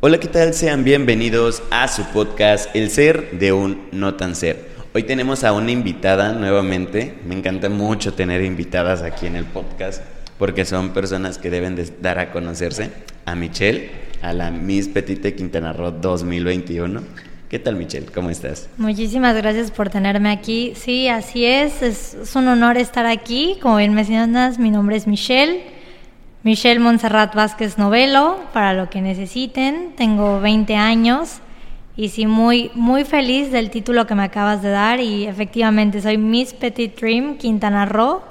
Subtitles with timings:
[0.00, 0.54] Hola, ¿qué tal?
[0.54, 4.68] Sean bienvenidos a su podcast El Ser de un No Tan Ser.
[4.94, 7.18] Hoy tenemos a una invitada nuevamente.
[7.26, 10.04] Me encanta mucho tener invitadas aquí en el podcast
[10.38, 12.92] porque son personas que deben de dar a conocerse.
[13.24, 13.90] A Michelle,
[14.22, 17.02] a la Miss Petite Quintana Roo 2021.
[17.48, 18.06] ¿Qué tal Michelle?
[18.06, 18.68] ¿Cómo estás?
[18.76, 20.74] Muchísimas gracias por tenerme aquí.
[20.76, 21.82] Sí, así es.
[21.82, 23.58] Es, es un honor estar aquí.
[23.60, 25.76] Como bien mencionas, mi nombre es Michelle.
[26.42, 29.92] Michelle Montserrat Vázquez Novelo, para lo que necesiten.
[29.96, 31.40] Tengo 20 años
[31.98, 35.00] y sí, muy, muy feliz del título que me acabas de dar.
[35.00, 38.22] Y efectivamente, soy Miss Petit Dream Quintana Roo.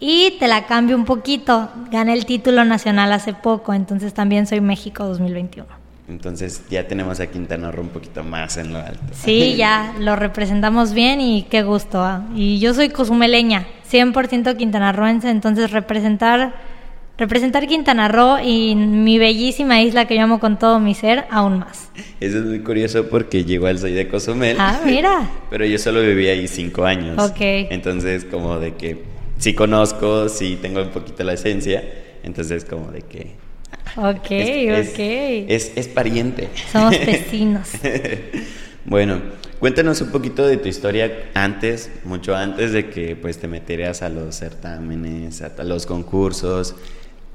[0.00, 1.68] Y te la cambio un poquito.
[1.90, 5.68] Gané el título nacional hace poco, entonces también soy México 2021.
[6.08, 9.02] Entonces ya tenemos a Quintana Roo un poquito más en lo alto.
[9.12, 12.02] Sí, ya lo representamos bien y qué gusto.
[12.02, 12.24] ¿ah?
[12.34, 16.54] Y yo soy cozumeleña, 100% quintanarroense, entonces representar
[17.18, 21.60] representar Quintana Roo y mi bellísima isla que yo amo con todo mi ser, aún
[21.60, 21.90] más.
[22.20, 24.56] Eso es muy curioso porque yo igual soy de Cozumel.
[24.58, 25.30] Ah, mira.
[25.50, 27.18] Pero yo solo viví ahí cinco años.
[27.18, 27.40] Ok.
[27.40, 29.04] Entonces, como de que
[29.38, 31.82] sí conozco, sí tengo un poquito la esencia.
[32.22, 33.34] Entonces, como de que.
[33.96, 34.98] Ok, es, ok.
[34.98, 36.50] Es, es, pariente.
[36.70, 37.70] Somos vecinos.
[38.84, 39.22] bueno,
[39.58, 44.10] cuéntanos un poquito de tu historia antes, mucho antes de que pues te metieras a
[44.10, 46.74] los certámenes, a los concursos.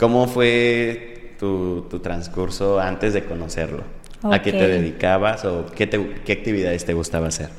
[0.01, 3.83] ¿Cómo fue tu, tu transcurso antes de conocerlo?
[4.23, 4.35] Okay.
[4.35, 7.49] ¿A qué te dedicabas o qué, te, qué actividades te gustaba hacer?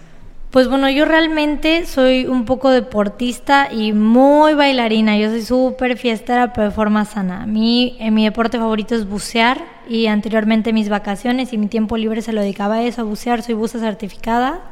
[0.50, 5.16] Pues bueno, yo realmente soy un poco deportista y muy bailarina.
[5.16, 7.44] Yo soy súper fiestera, pero de forma sana.
[7.44, 11.96] A mí, eh, mi deporte favorito es bucear y anteriormente mis vacaciones y mi tiempo
[11.96, 13.42] libre se lo dedicaba a eso, a bucear.
[13.42, 14.71] Soy buza certificada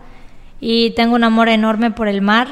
[0.61, 2.49] y tengo un amor enorme por el mar.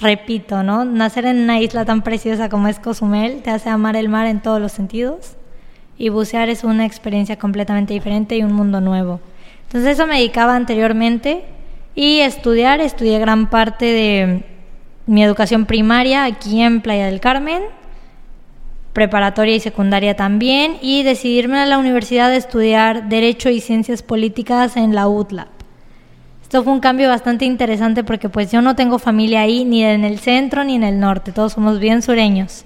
[0.00, 0.84] Repito, ¿no?
[0.84, 4.40] Nacer en una isla tan preciosa como es Cozumel te hace amar el mar en
[4.40, 5.36] todos los sentidos
[5.98, 9.20] y bucear es una experiencia completamente diferente y un mundo nuevo.
[9.64, 11.44] Entonces eso me dedicaba anteriormente
[11.94, 14.44] y estudiar, estudié gran parte de
[15.06, 17.62] mi educación primaria aquí en Playa del Carmen,
[18.94, 24.76] preparatoria y secundaria también, y decidirme a la universidad a estudiar Derecho y Ciencias Políticas
[24.76, 25.59] en la UTLAP.
[26.50, 30.02] Esto fue un cambio bastante interesante porque pues yo no tengo familia ahí, ni en
[30.02, 32.64] el centro ni en el norte, todos somos bien sureños.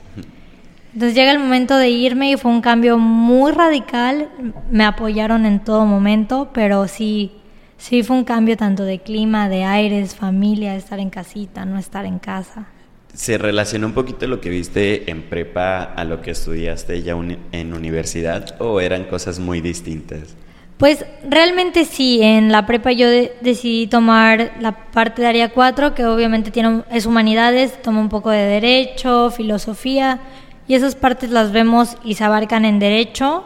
[0.95, 4.31] Entonces llega el momento de irme y fue un cambio muy radical,
[4.71, 7.33] me apoyaron en todo momento, pero sí,
[7.77, 12.07] sí fue un cambio tanto de clima, de aires, familia, estar en casita, no estar
[12.07, 12.65] en casa.
[13.13, 17.15] ¿Se relacionó un poquito lo que viste en prepa a lo que estudiaste ya
[17.53, 20.37] en universidad o eran cosas muy distintas?
[20.79, 25.95] Pues realmente sí, en la prepa yo de decidí tomar la parte de área 4,
[25.95, 30.19] que obviamente tiene, es humanidades, tomo un poco de derecho, filosofía,
[30.67, 33.45] y esas partes las vemos y se abarcan en derecho.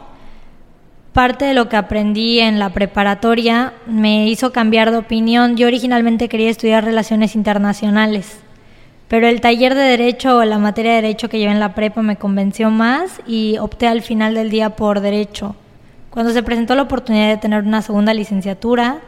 [1.13, 5.55] Parte de lo que aprendí en la preparatoria me hizo cambiar de opinión.
[5.55, 8.39] Yo originalmente quería estudiar relaciones internacionales,
[9.07, 12.01] pero el taller de derecho o la materia de derecho que llevé en la prepa
[12.01, 15.55] me convenció más y opté al final del día por derecho.
[16.09, 18.99] Cuando se presentó la oportunidad de tener una segunda licenciatura,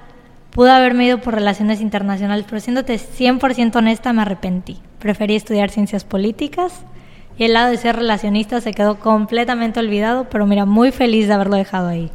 [0.52, 4.80] pude haberme ido por relaciones internacionales, pero siéndote 100% honesta me arrepentí.
[5.00, 6.86] Preferí estudiar ciencias políticas
[7.38, 11.34] y el lado de ser relacionista se quedó completamente olvidado, pero mira, muy feliz de
[11.34, 12.12] haberlo dejado ahí.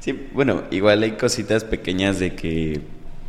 [0.00, 2.80] Sí, bueno, igual hay cositas pequeñas de que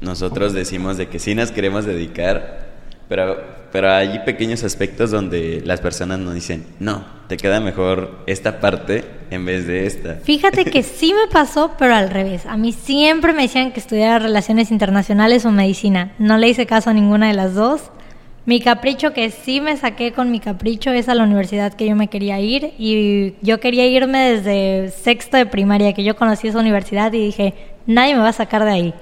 [0.02, 2.72] nosotros decimos de que sí nos queremos dedicar,
[3.08, 3.38] pero,
[3.74, 9.04] pero hay pequeños aspectos donde las personas nos dicen, no, te queda mejor esta parte
[9.32, 10.14] en vez de esta.
[10.24, 12.46] Fíjate que sí me pasó, pero al revés.
[12.46, 16.14] A mí siempre me decían que estudiara relaciones internacionales o medicina.
[16.20, 17.90] No le hice caso a ninguna de las dos.
[18.46, 21.96] Mi capricho que sí me saqué con mi capricho es a la universidad que yo
[21.96, 26.60] me quería ir y yo quería irme desde sexto de primaria que yo conocí esa
[26.60, 27.56] universidad y dije,
[27.88, 28.94] nadie me va a sacar de ahí.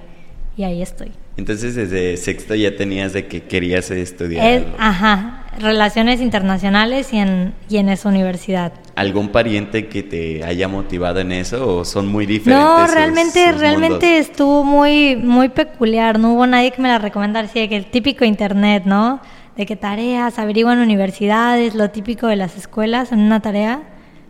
[0.56, 1.12] Y ahí estoy.
[1.38, 4.46] Entonces desde sexto ya tenías de que querías estudiar.
[4.46, 8.74] Es, ajá, relaciones internacionales y en, y en esa universidad.
[8.96, 12.66] ¿Algún pariente que te haya motivado en eso o son muy diferentes?
[12.68, 14.30] No, sus- realmente, sus realmente mundos?
[14.30, 16.19] estuvo muy, muy peculiar.
[16.19, 19.22] No hubo nadie que me la recomendara así de que el típico internet, ¿no?
[19.56, 23.81] De que tareas, averiguan universidades, lo típico de las escuelas en una tarea.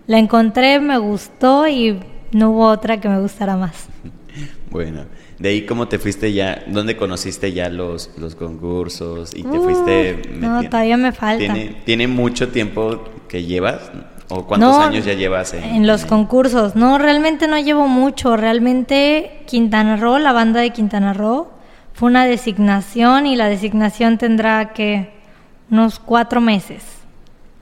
[0.07, 1.99] La encontré, me gustó y
[2.31, 3.87] no hubo otra que me gustara más.
[4.69, 5.01] Bueno,
[5.41, 10.21] de ahí cómo te fuiste ya, ¿dónde conociste ya los, los concursos y te fuiste
[10.39, 11.39] no, todavía me falta.
[11.39, 13.91] ¿Tiene, ¿Tiene mucho tiempo que llevas?
[14.29, 16.75] ¿O cuántos No, años ya llevas en, en los en- concursos?
[16.75, 18.37] No, realmente no llevo mucho.
[18.37, 21.47] Realmente Quintana Roo, la banda de Quintana Roo,
[21.93, 25.09] fue una designación y la designación tendrá que
[25.71, 26.83] unos cuatro meses.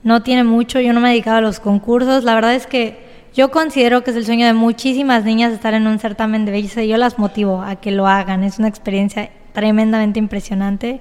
[0.02, 2.24] No tiene mucho, yo no me he dedicado a los concursos.
[2.24, 5.86] La verdad es que yo considero que es el sueño de muchísimas niñas estar en
[5.86, 8.42] un certamen de belleza y yo las motivo a que lo hagan.
[8.42, 11.00] Es una experiencia tremendamente impresionante,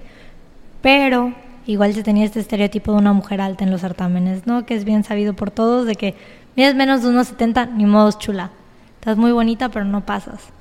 [0.82, 1.34] pero
[1.66, 4.66] igual se tenía este estereotipo de una mujer alta en los certámenes, ¿no?
[4.66, 6.16] Que es bien sabido por todos de que
[6.56, 8.52] mides menos de unos 70, ni modo chula.
[9.00, 10.52] Estás muy bonita, pero no pasas.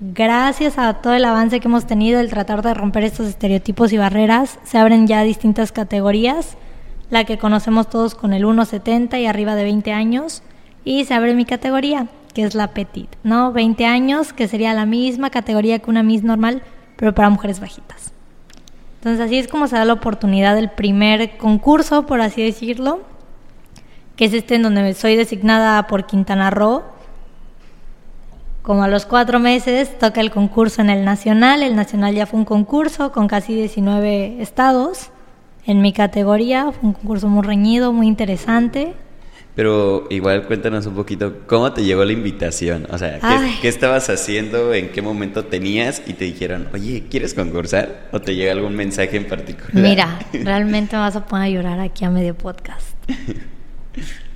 [0.00, 3.98] Gracias a todo el avance que hemos tenido, el tratar de romper estos estereotipos y
[3.98, 6.56] barreras, se abren ya distintas categorías,
[7.10, 10.42] la que conocemos todos con el 1,70 y arriba de 20 años,
[10.88, 13.52] y se abre mi categoría, que es la petit, ¿no?
[13.52, 16.62] 20 años, que sería la misma categoría que una Miss normal,
[16.96, 18.14] pero para mujeres bajitas.
[18.94, 23.02] Entonces así es como se da la oportunidad del primer concurso, por así decirlo,
[24.16, 26.84] que es este en donde soy designada por Quintana Roo.
[28.62, 32.38] Como a los cuatro meses toca el concurso en el Nacional, el Nacional ya fue
[32.38, 35.10] un concurso con casi 19 estados
[35.66, 38.94] en mi categoría, fue un concurso muy reñido, muy interesante.
[39.58, 42.86] Pero igual cuéntanos un poquito, ¿cómo te llegó la invitación?
[42.92, 43.18] O sea,
[43.60, 44.72] ¿qué, estabas haciendo?
[44.72, 46.00] ¿En qué momento tenías?
[46.06, 48.06] Y te dijeron, oye, ¿quieres concursar?
[48.12, 49.82] ¿O te llega algún mensaje en particular?
[49.82, 52.86] Mira, realmente me vas a poner a llorar aquí a medio podcast.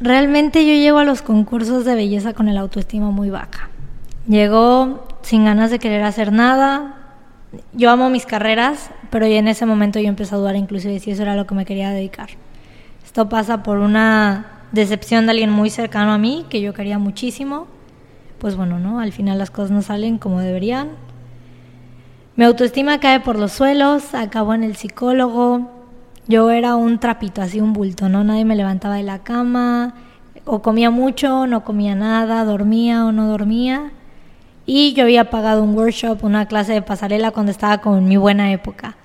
[0.01, 3.71] Realmente yo llego a los concursos de belleza con el autoestima muy baja.
[4.27, 6.97] Llego sin ganas de querer hacer nada.
[7.75, 11.23] Yo amo mis carreras, pero en ese momento yo empecé a dudar inclusive si eso
[11.23, 12.31] era lo que me quería dedicar.
[13.05, 17.67] Esto pasa por una decepción de alguien muy cercano a mí, que yo quería muchísimo,
[18.39, 19.01] pues bueno, ¿no?
[19.01, 20.91] Al final las cosas no salen como deberían.
[22.35, 25.71] Mi autoestima cae por los suelos, acabo en el psicólogo.
[26.27, 28.25] Yo era un trapito, así un bulto, ¿no?
[28.25, 29.95] Nadie me levantaba de la cama,
[30.45, 33.93] o comía mucho, no comía nada, dormía o no dormía.
[34.65, 38.51] Y yo había pagado un workshop, una clase de pasarela cuando estaba con mi buena
[38.53, 38.97] época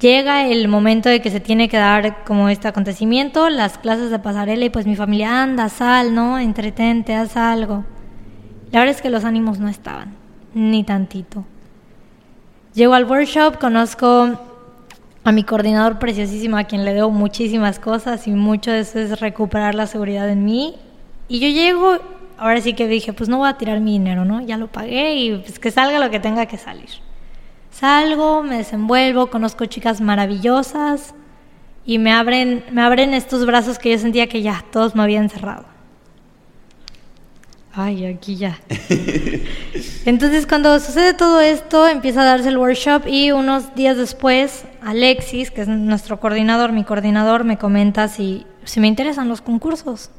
[0.00, 4.18] llega el momento de que se tiene que dar como este acontecimiento, las clases de
[4.18, 6.38] pasarela y pues mi familia anda, sal, ¿no?
[6.38, 7.84] Entretente, haz algo.
[8.72, 10.14] La verdad es que los ánimos no estaban,
[10.54, 11.44] ni tantito.
[12.74, 14.40] Llego al workshop, conozco
[15.22, 19.20] a mi coordinador preciosísimo, a quien le debo muchísimas cosas y mucho de eso es
[19.20, 20.76] recuperar la seguridad en mí.
[21.28, 21.98] Y yo llego,
[22.38, 24.40] ahora sí que dije, pues no voy a tirar mi dinero, ¿no?
[24.40, 26.88] Ya lo pagué y pues que salga lo que tenga que salir.
[27.70, 31.14] Salgo, me desenvuelvo, conozco chicas maravillosas
[31.86, 35.30] y me abren, me abren estos brazos que yo sentía que ya todos me habían
[35.30, 35.64] cerrado.
[37.72, 38.58] Ay, aquí ya.
[40.04, 45.52] Entonces cuando sucede todo esto, empieza a darse el workshop y unos días después, Alexis,
[45.52, 50.10] que es nuestro coordinador, mi coordinador, me comenta si, si me interesan los concursos.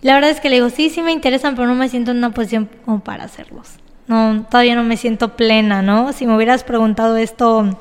[0.00, 2.18] La verdad es que le digo, sí, sí me interesan, pero no me siento en
[2.18, 6.12] una posición como para hacerlos no, todavía no me siento plena, ¿no?
[6.12, 7.78] Si me hubieras preguntado esto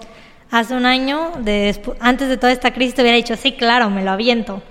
[0.51, 1.31] hace un año,
[1.99, 4.61] antes de toda esta crisis, te hubiera dicho, sí, claro, me lo aviento.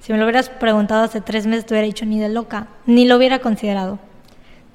[0.00, 3.06] Si me lo hubieras preguntado hace tres meses, te hubiera dicho, ni de loca, ni
[3.06, 3.98] lo hubiera considerado.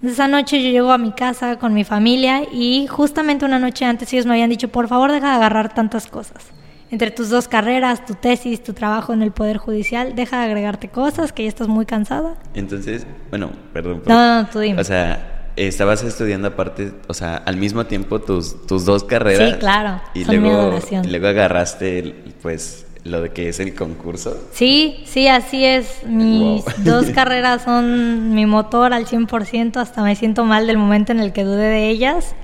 [0.04, 4.13] Esa noche yo llego a mi casa con mi familia y justamente una noche antes
[4.13, 6.51] ellos me habían dicho, por favor deja de agarrar tantas cosas.
[6.92, 10.88] Entre tus dos carreras, tu tesis, tu trabajo en el Poder Judicial, deja de agregarte
[10.88, 12.36] cosas, que ya estás muy cansada.
[12.54, 14.04] Entonces, bueno, perdón.
[14.06, 14.80] no, no, tú dime.
[14.80, 19.54] O sea, estabas estudiando aparte, o sea, al mismo tiempo tus, tus dos carreras.
[19.54, 20.01] Sí, claro.
[20.13, 24.38] Y luego, luego agarraste, pues, lo de que es el concurso.
[24.51, 26.04] Sí, sí, así es.
[26.06, 31.19] Mis dos carreras son mi motor al 100%, hasta me siento mal del momento en
[31.19, 32.35] el que dudé de ellas.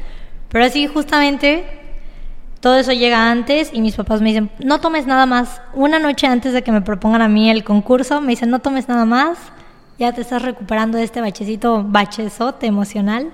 [0.49, 1.65] Pero sí, justamente,
[2.61, 5.61] todo eso llega antes y mis papás me dicen, no tomes nada más.
[5.73, 8.87] Una noche antes de que me propongan a mí el concurso, me dicen, no tomes
[8.87, 9.37] nada más
[9.99, 13.31] ya te estás recuperando de este bachecito, bachezote emocional,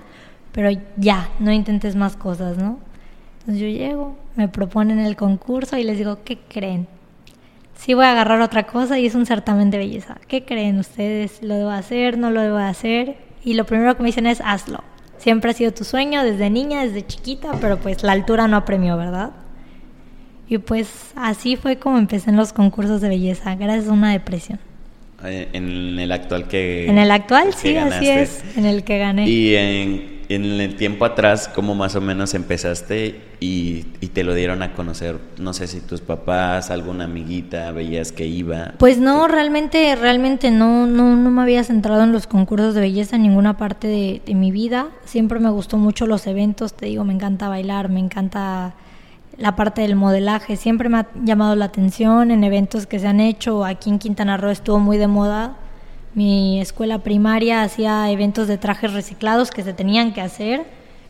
[0.51, 2.79] pero ya, no intentes más cosas, ¿no?
[3.39, 6.87] Entonces yo llego, me proponen el concurso y les digo, ¿qué creen?
[7.75, 10.17] Sí voy a agarrar otra cosa y es un certamen de belleza.
[10.27, 11.41] ¿Qué creen ustedes?
[11.41, 12.17] ¿Lo debo hacer?
[12.17, 13.17] ¿No lo debo hacer?
[13.43, 14.83] Y lo primero que me dicen es, hazlo.
[15.17, 18.97] Siempre ha sido tu sueño desde niña, desde chiquita, pero pues la altura no apremió,
[18.97, 19.31] ¿verdad?
[20.49, 24.59] Y pues así fue como empecé en los concursos de belleza, gracias a una depresión.
[25.25, 26.87] Eh, en el actual que...
[26.87, 29.27] En el actual, sí, así es, en el que gané.
[29.27, 33.83] Y en, el tiempo atrás, ¿cómo más o menos empezaste y,
[34.13, 35.17] te lo dieron a conocer?
[35.39, 38.73] No sé si tus papás, alguna amiguita, veías que iba.
[38.77, 43.15] Pues no, realmente, realmente no, no, no me había centrado en los concursos de belleza
[43.15, 44.89] en ninguna parte de, de mi vida.
[45.05, 48.75] Siempre me gustó mucho los eventos, te digo, me encanta bailar, me encanta
[49.39, 50.57] la parte del modelaje.
[50.57, 53.65] Siempre me ha llamado la atención en eventos que se han hecho.
[53.65, 55.55] Aquí en Quintana Roo estuvo muy de moda.
[56.13, 60.65] Mi escuela primaria hacía eventos de trajes reciclados que se tenían que hacer.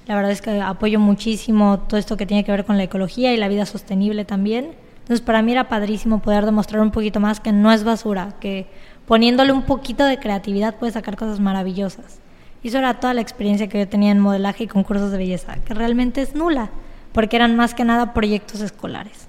[0.05, 3.33] La verdad es que apoyo muchísimo todo esto que tiene que ver con la ecología
[3.33, 4.71] y la vida sostenible también.
[5.00, 8.67] Entonces para mí era padrísimo poder demostrar un poquito más que no es basura, que
[9.07, 12.19] poniéndole un poquito de creatividad puedes sacar cosas maravillosas.
[12.62, 15.55] Y eso era toda la experiencia que yo tenía en modelaje y concursos de belleza,
[15.65, 16.69] que realmente es nula,
[17.11, 19.27] porque eran más que nada proyectos escolares.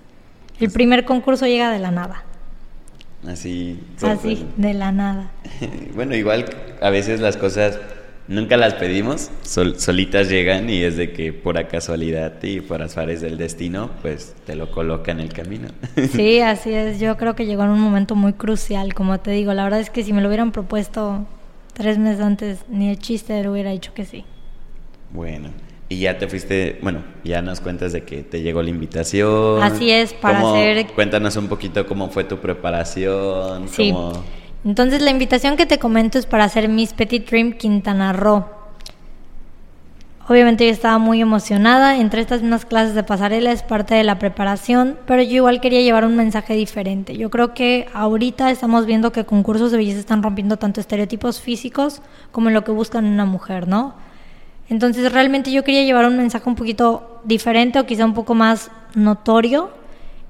[0.58, 2.24] El primer concurso llega de la nada.
[3.26, 3.80] Así.
[4.02, 5.30] Así, de la nada.
[5.94, 6.46] bueno, igual
[6.80, 7.78] a veces las cosas
[8.28, 13.36] nunca las pedimos, solitas llegan y es de que por casualidad y por azares del
[13.36, 15.68] destino, pues te lo coloca en el camino.
[16.12, 17.00] sí, así es.
[17.00, 19.52] Yo creo que llegó en un momento muy crucial, como te digo.
[19.52, 21.26] La verdad es que si me lo hubieran propuesto
[21.74, 24.24] tres meses antes, ni el chiste hubiera dicho que sí.
[25.12, 25.50] Bueno,
[25.90, 29.60] y ya te fuiste, bueno, ya nos cuentas de que te llegó la invitación.
[29.60, 30.86] Así es, para hacer...
[30.94, 33.68] Cuéntanos un poquito cómo fue tu preparación.
[33.68, 33.92] Sí.
[34.64, 38.44] Entonces la invitación que te comento es para hacer Miss Petit Dream Quintana Roo.
[40.28, 44.20] Obviamente yo estaba muy emocionada, entre estas mismas clases de pasarela es parte de la
[44.20, 47.16] preparación, pero yo igual quería llevar un mensaje diferente.
[47.16, 52.00] Yo creo que ahorita estamos viendo que concursos de belleza están rompiendo tanto estereotipos físicos
[52.30, 54.08] como en lo que buscan una mujer, ¿no?
[54.70, 58.70] Entonces realmente yo quería llevar un mensaje un poquito diferente o quizá un poco más
[58.94, 59.70] notorio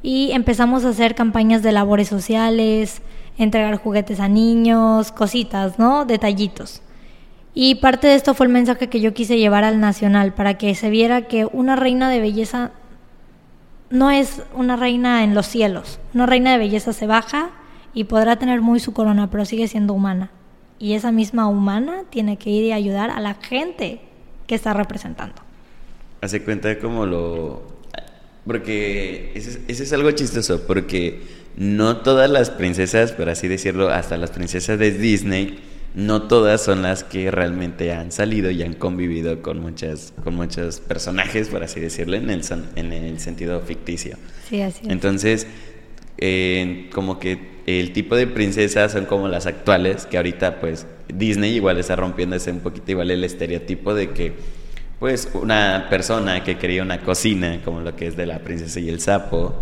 [0.03, 3.03] y empezamos a hacer campañas de labores sociales,
[3.37, 6.07] entregar juguetes a niños, cositas, ¿no?
[6.07, 6.81] Detallitos.
[7.53, 10.75] Y parte de esto fue el mensaje que yo quise llevar al nacional para que
[10.75, 12.71] se viera que una reina de belleza
[13.91, 16.01] no es una reina en los cielos.
[16.15, 17.51] Una reina de belleza se baja
[17.93, 20.31] y podrá tener muy su corona, pero sigue siendo humana.
[20.79, 24.01] Y esa misma humana tiene que ir y ayudar a la gente
[24.51, 25.37] que está representando.
[26.23, 27.63] Hace cuenta como lo...
[28.45, 31.21] Porque ese, ese es algo chistoso, porque
[31.57, 35.61] no todas las princesas, por así decirlo, hasta las princesas de Disney,
[35.95, 40.81] no todas son las que realmente han salido y han convivido con muchas con muchos
[40.81, 42.43] personajes, por así decirlo, en el,
[42.75, 44.17] en el sentido ficticio.
[44.49, 44.91] Sí, así es.
[44.91, 45.47] Entonces,
[46.93, 51.79] como que el tipo de princesas son como las actuales, que ahorita pues Disney igual
[51.79, 54.35] está rompiendo ese un poquito igual el estereotipo de que
[54.99, 58.91] pues una persona que quería una cocina, como lo que es de la princesa y
[58.91, 59.55] el sapo,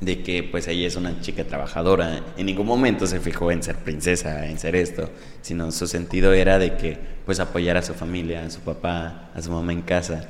[0.00, 2.20] de que pues ella es una chica trabajadora.
[2.36, 5.10] En ningún momento se fijó en ser princesa, en ser esto,
[5.40, 6.96] sino su sentido era de que
[7.26, 10.28] pues apoyar a su familia, a su papá, a su mamá en casa.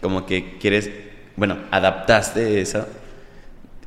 [0.00, 0.88] Como que quieres,
[1.36, 2.86] bueno, adaptaste eso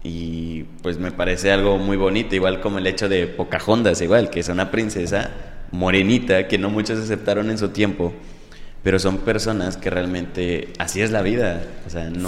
[0.07, 4.41] y pues me parece algo muy bonito, igual como el hecho de Pocahontas, igual, que
[4.41, 5.31] es una princesa
[5.71, 8.13] morenita que no muchos aceptaron en su tiempo
[8.85, 11.63] pero son personas que realmente así es la vida.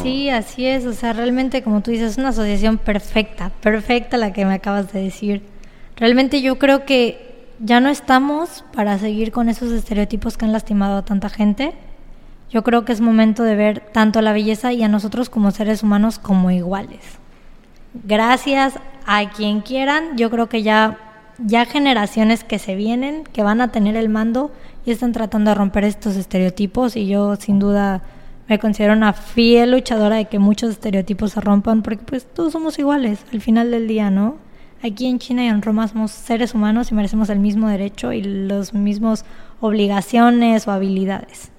[0.01, 0.87] Sí, así es.
[0.87, 4.91] O sea, realmente, como tú dices, es una asociación perfecta, perfecta la que me acabas
[4.91, 5.43] de decir.
[5.97, 10.97] Realmente yo creo que ya no estamos para seguir con esos estereotipos que han lastimado
[10.97, 11.75] a tanta gente.
[12.49, 15.83] Yo creo que es momento de ver tanto la belleza y a nosotros como seres
[15.83, 17.19] humanos como iguales.
[17.93, 20.97] Gracias a quien quieran, yo creo que ya
[21.39, 24.51] ya generaciones que se vienen, que van a tener el mando
[24.85, 28.01] y están tratando de romper estos estereotipos y yo sin duda
[28.47, 32.79] me considero una fiel luchadora de que muchos estereotipos se rompan porque pues todos somos
[32.79, 34.37] iguales al final del día, ¿no?
[34.81, 38.21] Aquí en China y en Roma somos seres humanos y merecemos el mismo derecho y
[38.21, 39.25] los mismos
[39.59, 41.49] obligaciones o habilidades.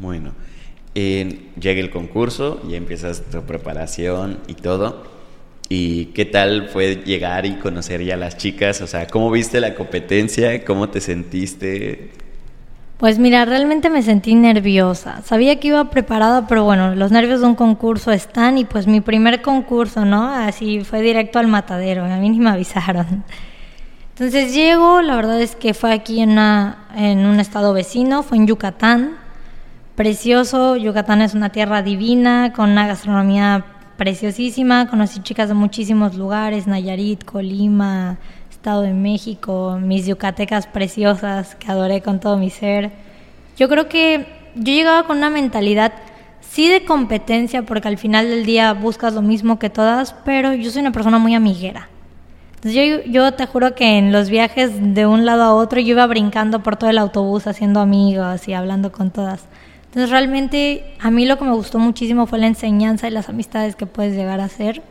[0.00, 0.32] Bueno,
[0.94, 5.15] llega el concurso y empiezas tu preparación y todo.
[5.68, 8.80] ¿Y qué tal fue llegar y conocer ya a las chicas?
[8.82, 10.64] O sea, ¿cómo viste la competencia?
[10.64, 12.12] ¿Cómo te sentiste?
[12.98, 15.22] Pues mira, realmente me sentí nerviosa.
[15.22, 19.00] Sabía que iba preparada, pero bueno, los nervios de un concurso están y pues mi
[19.00, 20.28] primer concurso, ¿no?
[20.28, 23.24] Así fue directo al matadero, a mí ni me avisaron.
[24.10, 28.38] Entonces llego, la verdad es que fue aquí en, una, en un estado vecino, fue
[28.38, 29.16] en Yucatán.
[29.94, 33.64] Precioso, Yucatán es una tierra divina, con una gastronomía
[33.96, 38.18] preciosísima, conocí chicas de muchísimos lugares, Nayarit, Colima,
[38.50, 42.92] Estado de México, mis yucatecas preciosas que adoré con todo mi ser.
[43.56, 45.92] Yo creo que yo llegaba con una mentalidad
[46.40, 50.70] sí de competencia porque al final del día buscas lo mismo que todas, pero yo
[50.70, 51.88] soy una persona muy amiguera.
[52.56, 55.90] Entonces yo, yo te juro que en los viajes de un lado a otro yo
[55.90, 59.44] iba brincando por todo el autobús haciendo amigos y hablando con todas.
[59.96, 63.76] Entonces realmente a mí lo que me gustó muchísimo fue la enseñanza y las amistades
[63.76, 64.82] que puedes llegar a hacer.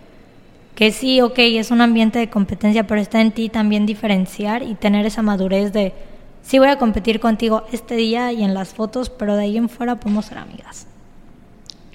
[0.74, 4.74] Que sí, ok, es un ambiente de competencia, pero está en ti también diferenciar y
[4.74, 5.94] tener esa madurez de,
[6.42, 9.70] sí voy a competir contigo este día y en las fotos, pero de ahí en
[9.70, 10.88] fuera podemos ser amigas.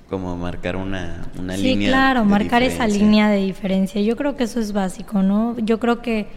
[0.09, 1.87] Como marcar una, una línea.
[1.87, 4.01] Sí, claro, marcar esa línea de diferencia.
[4.01, 5.59] Yo creo que eso es básico, ¿no?
[5.59, 6.29] Yo creo que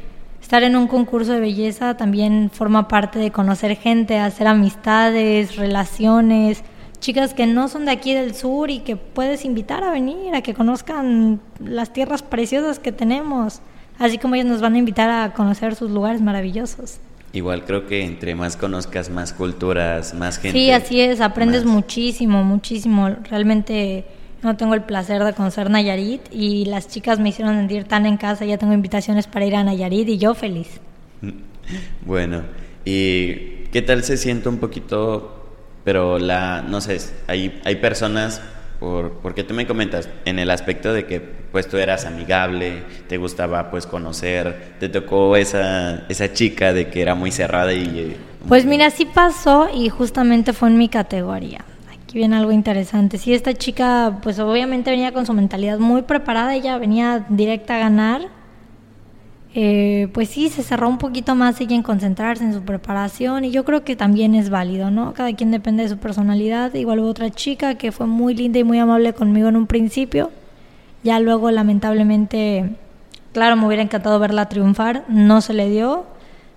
[0.44, 6.64] estar en un concurso de belleza también forma parte de conocer gente, hacer amistades, relaciones,
[7.00, 10.42] chicas que no son de aquí del sur y que puedes invitar a venir, a
[10.42, 13.62] que conozcan las tierras preciosas que tenemos.
[14.00, 16.98] así como ellos nos van a invitar a conocer sus lugares maravillosos.
[17.32, 20.60] Igual creo que entre más conozcas más culturas, más gente.
[20.60, 23.10] Sí, así es, aprendes muchísimo, muchísimo.
[23.30, 24.06] Realmente
[24.44, 28.18] no tengo el placer de conocer Nayarit y las chicas me hicieron sentir tan en
[28.18, 30.80] casa, ya tengo invitaciones para ir a Nayarit y yo feliz.
[32.06, 32.44] Bueno,
[32.84, 35.48] ¿y qué tal se siente un poquito,
[35.86, 36.98] pero la, no sé,
[37.28, 38.42] hay, hay personas
[38.82, 41.22] por, porque tú me comentas en el aspecto de que
[41.54, 47.02] pues tú eras amigable, te gustaba pues conocer, te tocó esa, esa chica de que
[47.02, 47.84] era muy cerrada y...
[47.84, 51.64] Eh, pues mira, sí pasó y justamente fue en mi categoría.
[52.14, 53.18] Aquí viene algo interesante.
[53.18, 57.80] Sí, esta chica pues obviamente venía con su mentalidad muy preparada, ella venía directa a
[57.80, 58.30] ganar
[59.56, 63.52] eh, pues sí, se cerró un poquito más ella en concentrarse en su preparación y
[63.52, 65.14] yo creo que también es válido, ¿no?
[65.14, 66.74] Cada quien depende de su personalidad.
[66.76, 70.30] Igual hubo otra chica que fue muy linda y muy amable conmigo en un principio.
[71.04, 72.76] Ya luego, lamentablemente,
[73.32, 76.06] claro, me hubiera encantado verla triunfar, no se le dio.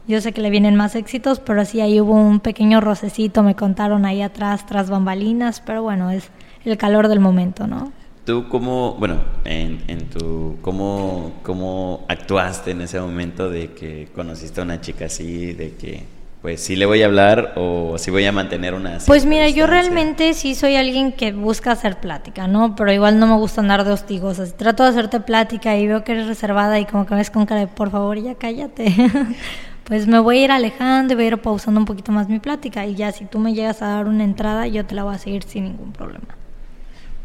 [0.08, 3.56] Yo sé que le vienen más éxitos, pero sí ahí hubo un pequeño rocecito, me
[3.56, 6.30] contaron ahí atrás, tras bambalinas, pero bueno, es
[6.64, 7.92] el calor del momento, ¿no?
[8.24, 14.60] ¿Tú cómo, bueno, en, en tu, cómo, cómo actuaste en ese momento de que conociste
[14.60, 16.04] a una chica así, de que,
[16.42, 18.98] pues, sí le voy a hablar o sí voy a mantener una...
[19.06, 22.76] Pues mira, yo realmente sí soy alguien que busca hacer plática, ¿no?
[22.76, 24.46] Pero igual no me gusta andar de hostigosa.
[24.46, 27.46] Si trato de hacerte plática y veo que eres reservada y como que ves con
[27.46, 28.86] cara de, por favor, ya cállate.
[29.86, 32.40] pues me voy a ir alejando y voy a ir pausando un poquito más mi
[32.40, 32.84] plática.
[32.86, 35.18] Y ya si tú me llegas a dar una entrada, yo te la voy a
[35.18, 36.26] seguir sin ningún problema.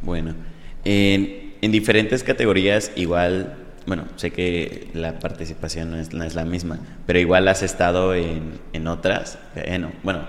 [0.03, 0.35] Bueno.
[0.85, 7.19] En, en, diferentes categorías, igual, bueno, sé que la participación no es, la misma, pero
[7.19, 10.21] igual has estado en, en otras, eh, no, bueno,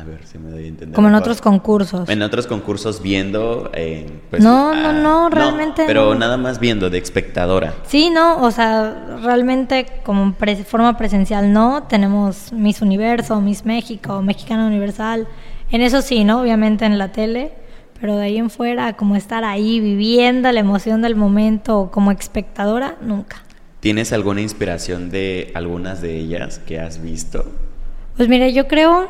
[0.00, 0.94] a ver si me doy a entender.
[0.94, 2.08] Como en otros concursos.
[2.08, 3.70] En otros concursos viendo.
[3.74, 5.84] Eh, pues, no, no, no, realmente.
[5.86, 7.74] pero nada más viendo, de espectadora.
[7.86, 10.34] Sí, no, o sea, realmente como
[10.66, 11.84] forma presencial no.
[11.84, 15.28] Tenemos Miss Universo, Miss México, Mexicana Universal.
[15.70, 16.40] En eso sí, ¿no?
[16.40, 17.52] Obviamente en la tele
[18.00, 22.96] pero de ahí en fuera, como estar ahí viviendo la emoción del momento como espectadora,
[23.02, 23.42] nunca.
[23.80, 27.44] ¿Tienes alguna inspiración de algunas de ellas que has visto?
[28.16, 29.08] Pues mira, yo creo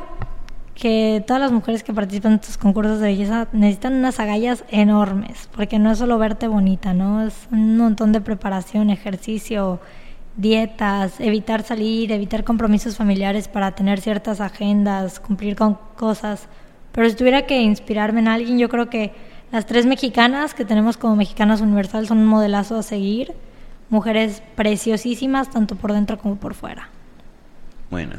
[0.74, 5.48] que todas las mujeres que participan en estos concursos de belleza necesitan unas agallas enormes,
[5.54, 7.26] porque no es solo verte bonita, ¿no?
[7.26, 9.80] Es un montón de preparación, ejercicio,
[10.37, 16.48] dietas, evitar salir, evitar compromisos familiares para tener ciertas agendas, cumplir con cosas
[16.92, 19.12] pero si tuviera que inspirarme en alguien, yo creo que
[19.52, 23.33] las tres mexicanas que tenemos como Mexicanas Universal son un modelazo a seguir.
[23.88, 26.88] Mujeres preciosísimas, tanto por dentro como por fuera.
[27.90, 28.16] Bueno,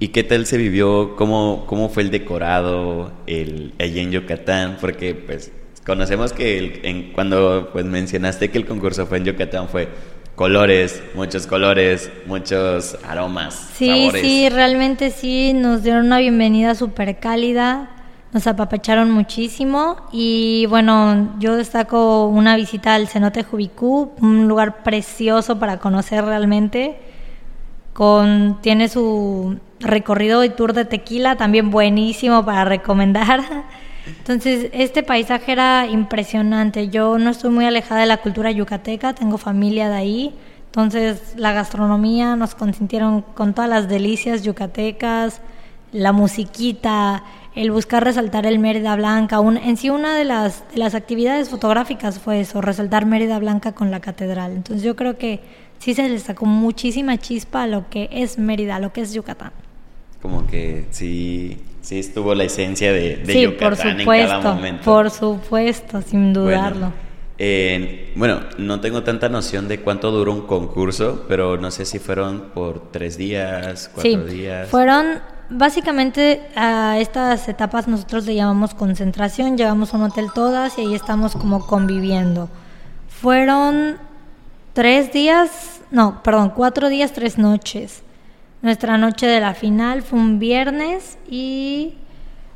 [0.00, 1.14] ¿y qué tal se vivió?
[1.14, 4.78] ¿Cómo, cómo fue el decorado el, allí en Yucatán?
[4.80, 5.52] Porque pues
[5.86, 9.88] conocemos que en, cuando pues, mencionaste que el concurso fue en Yucatán fue
[10.34, 13.72] colores, muchos colores, muchos aromas.
[13.74, 17.90] Sí, sí, realmente sí, nos dieron una bienvenida súper cálida,
[18.32, 25.58] nos apapacharon muchísimo y bueno, yo destaco una visita al cenote Jubicú, un lugar precioso
[25.58, 27.09] para conocer realmente.
[27.92, 33.42] Con, tiene su recorrido y tour de tequila, también buenísimo para recomendar.
[34.06, 36.88] Entonces, este paisaje era impresionante.
[36.88, 40.34] Yo no estoy muy alejada de la cultura yucateca, tengo familia de ahí.
[40.66, 45.40] Entonces, la gastronomía nos consintieron con todas las delicias yucatecas,
[45.92, 47.24] la musiquita,
[47.56, 49.38] el buscar resaltar el Mérida Blanca.
[49.40, 53.90] en sí, una de las, de las actividades fotográficas fue eso, resaltar Mérida Blanca con
[53.90, 54.52] la catedral.
[54.52, 55.40] Entonces, yo creo que
[55.80, 59.12] sí se le sacó muchísima chispa a lo que es Mérida, a lo que es
[59.12, 59.50] Yucatán.
[60.22, 64.84] Como que sí sí estuvo la esencia de, de sí, por supuesto, en cada momento.
[64.84, 66.92] Por supuesto, sin dudarlo.
[68.16, 72.50] Bueno, no tengo tanta noción de cuánto duró un concurso, pero no sé si fueron
[72.54, 74.68] por tres días, cuatro sí, días.
[74.68, 80.82] Fueron básicamente a estas etapas nosotros le llamamos concentración, llegamos a un hotel todas y
[80.82, 82.50] ahí estamos como conviviendo.
[83.08, 83.96] Fueron
[84.72, 88.02] tres días, no, perdón, cuatro días, tres noches.
[88.62, 91.94] Nuestra noche de la final fue un viernes y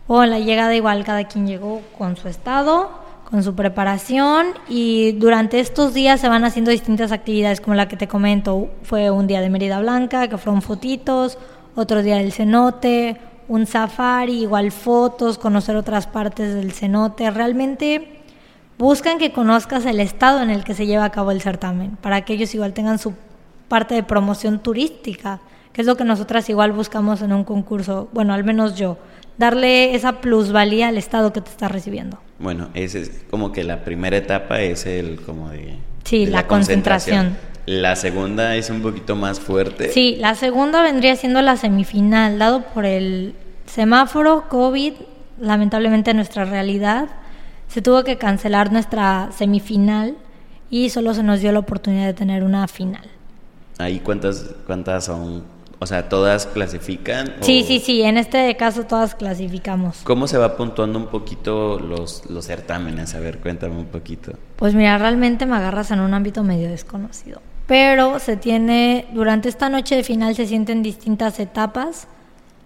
[0.06, 2.90] o la llegada igual cada quien llegó con su estado,
[3.30, 7.96] con su preparación y durante estos días se van haciendo distintas actividades como la que
[7.96, 8.68] te comento.
[8.82, 11.38] Fue un día de Mérida Blanca, que fueron fotitos,
[11.74, 13.16] otro día del cenote,
[13.48, 17.30] un safari, igual fotos, conocer otras partes del cenote.
[17.30, 18.23] Realmente
[18.78, 22.24] buscan que conozcas el estado en el que se lleva a cabo el certamen, para
[22.24, 23.14] que ellos igual tengan su
[23.68, 25.40] parte de promoción turística
[25.74, 28.96] que es lo que nosotras igual buscamos en un concurso, bueno, al menos yo,
[29.38, 32.20] darle esa plusvalía al Estado que te está recibiendo.
[32.38, 35.76] Bueno, ese es como que la primera etapa es el como de...
[36.04, 37.36] Sí, la, concentración.
[37.66, 39.90] la segunda es un poquito más fuerte.
[39.90, 43.34] Sí, la segunda vendría siendo la semifinal, dado por el
[43.66, 44.92] semáforo, COVID,
[45.40, 47.08] lamentablemente nuestra realidad,
[47.74, 50.14] se tuvo que cancelar nuestra semifinal
[50.70, 53.02] y solo se nos dio la oportunidad de tener una final.
[53.78, 55.42] ¿Ahí cuántas, cuántas son?
[55.80, 57.34] O sea, ¿todas clasifican?
[57.40, 60.02] Sí, o- sí, sí, en este caso todas clasificamos.
[60.04, 63.16] ¿Cómo se va puntuando un poquito los, los certámenes?
[63.16, 64.34] A ver, cuéntame un poquito.
[64.54, 67.42] Pues mira, realmente me agarras en un ámbito medio desconocido.
[67.66, 72.06] Pero se tiene, durante esta noche de final se sienten distintas etapas.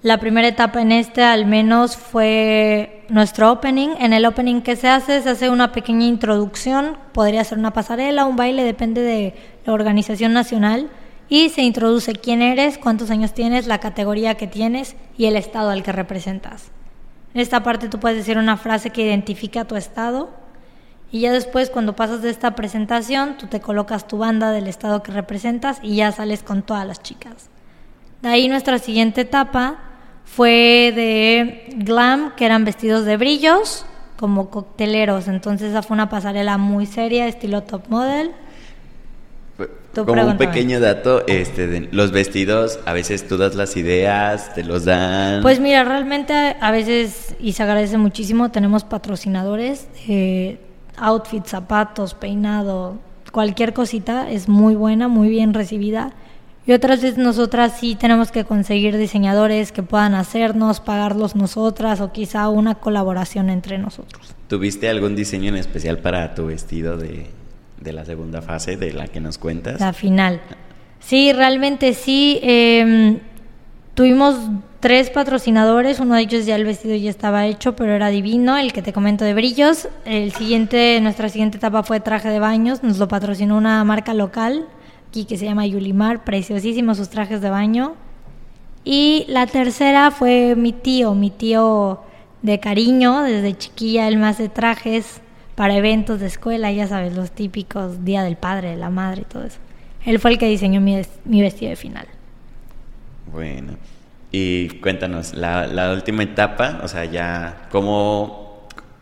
[0.03, 3.89] La primera etapa en este al menos fue nuestro opening.
[3.99, 8.25] En el opening que se hace, se hace una pequeña introducción, podría ser una pasarela,
[8.25, 9.35] un baile, depende de
[9.67, 10.89] la organización nacional.
[11.29, 15.71] Y se introduce quién eres, cuántos años tienes, la categoría que tienes y el estado
[15.71, 16.71] al que representas.
[17.35, 20.31] En esta parte tú puedes decir una frase que identifica tu estado
[21.11, 25.03] y ya después cuando pasas de esta presentación tú te colocas tu banda del estado
[25.03, 27.51] que representas y ya sales con todas las chicas.
[28.23, 29.88] De ahí nuestra siguiente etapa
[30.35, 33.85] fue de glam, que eran vestidos de brillos
[34.17, 38.33] como cocteleros, entonces esa fue una pasarela muy seria, estilo top model.
[39.95, 44.55] Tú Como un pequeño dato, este, de los vestidos, a veces tú das las ideas,
[44.55, 45.43] te los dan.
[45.43, 50.61] Pues mira, realmente a veces, y se agradece muchísimo, tenemos patrocinadores, de
[50.97, 52.99] outfits, zapatos, peinado,
[53.33, 56.13] cualquier cosita es muy buena, muy bien recibida.
[56.69, 62.13] Y otras veces nosotras sí tenemos que conseguir diseñadores que puedan hacernos, pagarlos nosotras o
[62.13, 64.35] quizá una colaboración entre nosotros.
[64.49, 67.27] ¿Tuviste algún diseño en especial para tu vestido de,
[67.81, 69.81] de la segunda fase de la que nos cuentas?
[69.81, 70.43] La final.
[71.01, 72.39] Sí, realmente sí.
[72.43, 73.19] eh,
[73.95, 74.37] tuvimos
[74.81, 78.75] tres patrocinadores, uno de ellos ya el vestido ya estaba hecho, pero era divino, el
[78.75, 79.89] que te comento de brillos.
[80.05, 84.67] El siguiente, nuestra siguiente etapa fue traje de baños, nos lo patrocinó una marca local
[85.09, 87.95] aquí que se llama Yulimar, preciosísimos sus trajes de baño.
[88.85, 92.01] Y la tercera fue mi tío, mi tío
[92.43, 95.21] de cariño, desde chiquilla él me hace trajes
[95.55, 99.25] para eventos de escuela, ya sabes, los típicos Día del Padre, de la Madre y
[99.25, 99.59] todo eso.
[100.05, 102.07] Él fue el que diseñó mi, mi vestido de final.
[103.33, 103.75] Bueno,
[104.31, 108.48] y cuéntanos, la, la última etapa, o sea, ya, ¿cómo,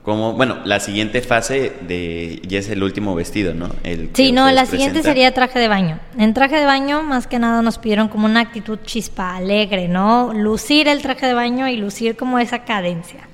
[0.06, 3.70] cómo, bueno, la siguiente fase de, ya es el último vestido, ¿no?
[3.82, 5.98] El Sí, no, la siguiente sería traje de baño.
[6.16, 10.32] En traje de baño, más que nada, nos pidieron como una actitud chispa, alegre, ¿no?
[10.32, 13.28] Lucir el traje de baño y lucir como esa cadencia.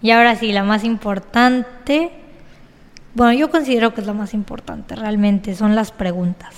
[0.00, 2.12] Y ahora sí, la más importante,
[3.14, 6.54] bueno, yo considero que es la más importante realmente, son las preguntas.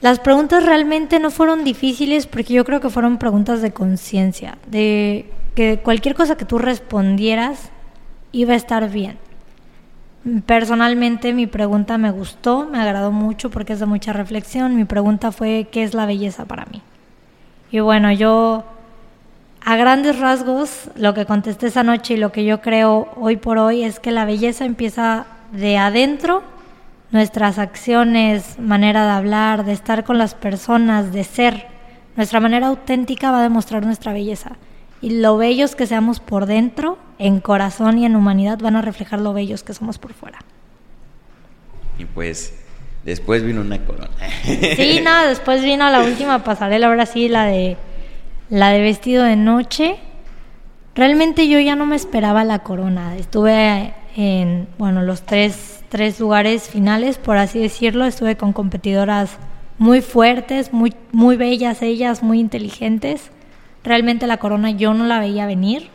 [0.00, 5.28] Las preguntas realmente no fueron difíciles porque yo creo que fueron preguntas de conciencia, de
[5.54, 7.70] que cualquier cosa que tú respondieras
[8.32, 9.18] iba a estar bien.
[10.46, 14.74] Personalmente mi pregunta me gustó, me agradó mucho porque es de mucha reflexión.
[14.74, 16.82] Mi pregunta fue ¿qué es la belleza para mí?
[17.70, 18.64] Y bueno, yo
[19.64, 23.58] a grandes rasgos lo que contesté esa noche y lo que yo creo hoy por
[23.58, 26.42] hoy es que la belleza empieza de adentro,
[27.10, 31.66] nuestras acciones, manera de hablar, de estar con las personas, de ser.
[32.16, 34.52] Nuestra manera auténtica va a demostrar nuestra belleza.
[35.04, 39.20] Y lo bellos que seamos por dentro, en corazón y en humanidad, van a reflejar
[39.20, 40.38] lo bellos que somos por fuera.
[41.98, 42.54] Y pues,
[43.04, 44.08] después vino una corona.
[44.42, 47.76] Sí, no, después vino la última pasarela, ahora sí, la de
[48.48, 49.96] la de vestido de noche.
[50.94, 53.14] Realmente yo ya no me esperaba la corona.
[53.18, 58.06] Estuve en, bueno, los tres, tres lugares finales, por así decirlo.
[58.06, 59.36] Estuve con competidoras
[59.76, 63.30] muy fuertes, muy, muy bellas ellas, muy inteligentes.
[63.84, 65.88] Realmente la corona yo no la veía venir.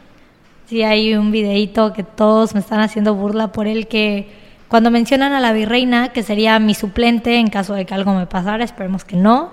[0.67, 4.27] Sí, hay un videíto que todos me están haciendo burla por él que
[4.67, 8.27] cuando mencionan a la virreina, que sería mi suplente en caso de que algo me
[8.27, 9.49] pasara, esperemos que no.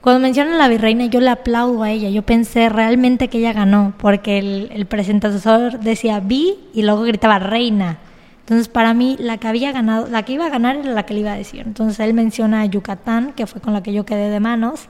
[0.00, 2.10] Cuando mencionan a la virreina, yo le aplaudo a ella.
[2.10, 7.38] Yo pensé realmente que ella ganó, porque el, el presentador decía vi y luego gritaba
[7.38, 7.98] reina.
[8.40, 11.14] Entonces, para mí, la que había ganado, la que iba a ganar era la que
[11.14, 11.62] le iba a decir.
[11.64, 14.88] Entonces, él menciona a Yucatán, que fue con la que yo quedé de manos.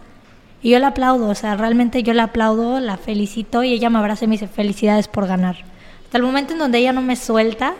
[0.66, 4.00] Y yo le aplaudo, o sea, realmente yo le aplaudo, la felicito y ella me
[4.00, 5.58] abraza y me dice felicidades por ganar.
[6.02, 7.74] Hasta el momento en donde ella no me suelta,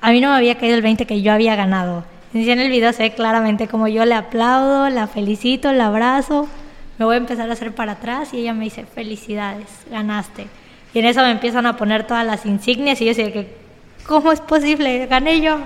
[0.00, 2.04] a mí no me había caído el 20 que yo había ganado.
[2.32, 6.46] En el video se ve claramente como yo le aplaudo, la felicito, la abrazo,
[6.98, 10.46] me voy a empezar a hacer para atrás y ella me dice felicidades, ganaste.
[10.94, 13.56] Y en eso me empiezan a poner todas las insignias y yo decía que,
[14.06, 15.08] ¿cómo es posible?
[15.08, 15.58] Gané yo.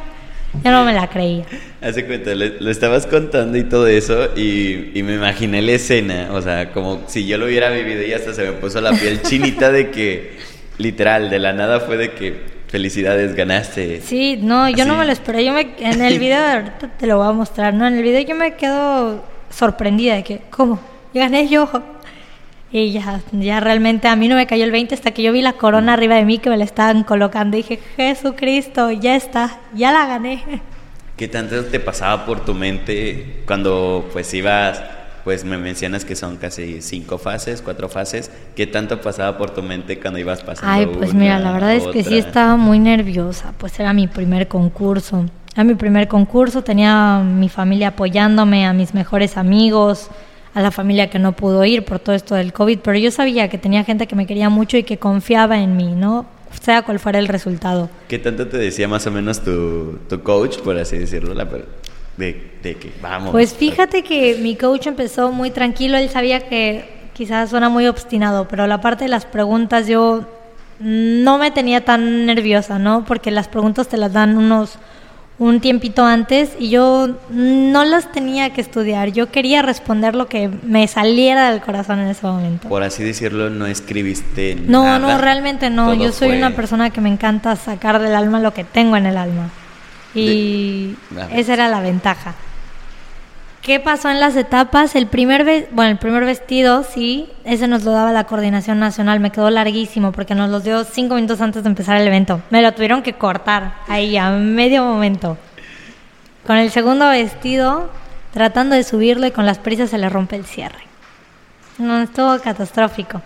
[0.64, 1.44] Yo no me la creía.
[1.80, 6.28] Hace cuenta, le- lo estabas contando y todo eso, y, y me imaginé la escena,
[6.32, 9.22] o sea, como si yo lo hubiera vivido y hasta se me puso la piel
[9.22, 10.36] chinita de que,
[10.78, 14.00] literal, de la nada fue de que felicidades, ganaste.
[14.02, 15.44] Sí, no, yo no me lo esperé.
[15.44, 17.86] Yo me, en el video, ahorita te lo voy a mostrar, ¿no?
[17.86, 20.80] En el video yo me quedo sorprendida de que, ¿cómo?
[21.14, 21.70] Gané yo.
[22.70, 25.40] Y ya, ya realmente a mí no me cayó el 20 hasta que yo vi
[25.40, 27.56] la corona arriba de mí que me la estaban colocando.
[27.56, 30.60] Y dije, Jesucristo, ya está, ya la gané.
[31.16, 34.82] ¿Qué tanto te pasaba por tu mente cuando pues ibas,
[35.24, 38.30] pues me mencionas que son casi cinco fases, cuatro fases?
[38.54, 40.70] ¿Qué tanto pasaba por tu mente cuando ibas pasando?
[40.70, 42.28] Ay, pues una, mira, la verdad es que sí otra?
[42.28, 45.24] estaba muy nerviosa, pues era mi primer concurso.
[45.54, 50.10] Era mi primer concurso, tenía a mi familia apoyándome, a mis mejores amigos,
[50.54, 53.48] a la familia que no pudo ir por todo esto del COVID, pero yo sabía
[53.48, 56.26] que tenía gente que me quería mucho y que confiaba en mí, ¿no?
[56.60, 57.90] Sea cual fuera el resultado.
[58.08, 61.34] ¿Qué tanto te decía más o menos tu, tu coach, por así decirlo?
[61.34, 61.46] La
[62.16, 63.30] de, de que vamos.
[63.30, 68.48] Pues fíjate que mi coach empezó muy tranquilo, él sabía que quizás suena muy obstinado,
[68.48, 70.26] pero la parte de las preguntas yo
[70.80, 73.04] no me tenía tan nerviosa, ¿no?
[73.04, 74.78] Porque las preguntas te las dan unos
[75.38, 80.50] un tiempito antes y yo no las tenía que estudiar, yo quería responder lo que
[80.64, 82.68] me saliera del corazón en ese momento.
[82.68, 84.98] Por así decirlo, no escribiste No, nada.
[84.98, 85.92] no, realmente no.
[85.92, 88.96] Todo Yo soy fue- una persona que me encanta sacar del alma lo que tengo
[88.96, 89.50] en el alma.
[90.14, 92.34] Y De- esa era la ventaja.
[93.68, 94.96] ¿Qué pasó en las etapas?
[94.96, 99.20] El primer, bueno, el primer vestido, sí, ese nos lo daba la coordinación nacional.
[99.20, 102.40] Me quedó larguísimo porque nos los dio cinco minutos antes de empezar el evento.
[102.48, 105.36] Me lo tuvieron que cortar ahí a medio momento.
[106.46, 107.90] Con el segundo vestido,
[108.32, 110.84] tratando de subirlo y con las prisas se le rompe el cierre.
[111.76, 113.20] No, estuvo catastrófico.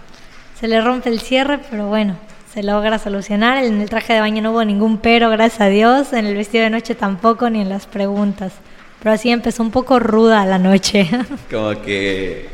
[0.59, 2.17] Se le rompe el cierre, pero bueno,
[2.53, 3.63] se logra solucionar.
[3.63, 6.13] En el traje de baño no hubo ningún pero, gracias a Dios.
[6.13, 8.55] En el vestido de noche tampoco, ni en las preguntas.
[9.03, 11.09] Pero así empezó un poco ruda la noche.
[11.51, 12.49] Como que.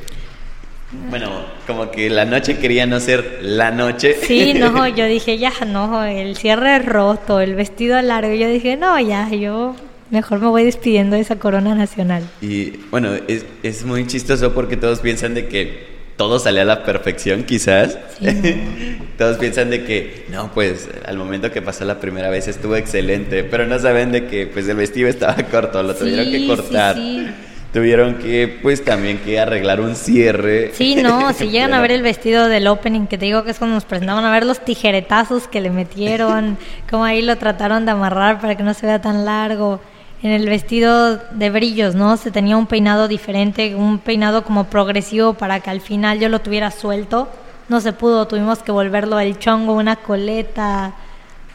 [1.11, 1.28] Bueno,
[1.66, 4.16] como que la noche quería no ser la noche.
[4.22, 8.32] sí, no, yo dije, ya, no, el cierre roto, el vestido largo.
[8.32, 9.76] Yo dije, no, ya, yo
[10.11, 12.22] mejor me voy despidiendo de esa corona nacional.
[12.40, 16.83] Y bueno, es, es muy chistoso porque todos piensan de que todo sale a la
[16.83, 17.96] perfección, quizás.
[18.20, 22.76] Sí, todos piensan de que, no, pues al momento que pasó la primera vez estuvo
[22.76, 26.96] excelente, pero no saben de que pues el vestido estaba corto, lo tuvieron que cortar.
[26.96, 27.26] sí.
[27.72, 30.70] Tuvieron que, pues también que arreglar un cierre.
[30.72, 33.59] Sí, no, si llegan a ver el vestido del opening, que te digo que es
[33.59, 36.57] cuando nos presentaban a ver los tijeretazos que le metieron,
[36.90, 39.81] cómo ahí lo trataron de amarrar para que no se vea tan largo.
[40.22, 42.16] En el vestido de brillos, ¿no?
[42.16, 46.40] Se tenía un peinado diferente, un peinado como progresivo para que al final yo lo
[46.40, 47.28] tuviera suelto.
[47.68, 50.94] No se pudo, tuvimos que volverlo el chongo, una coleta.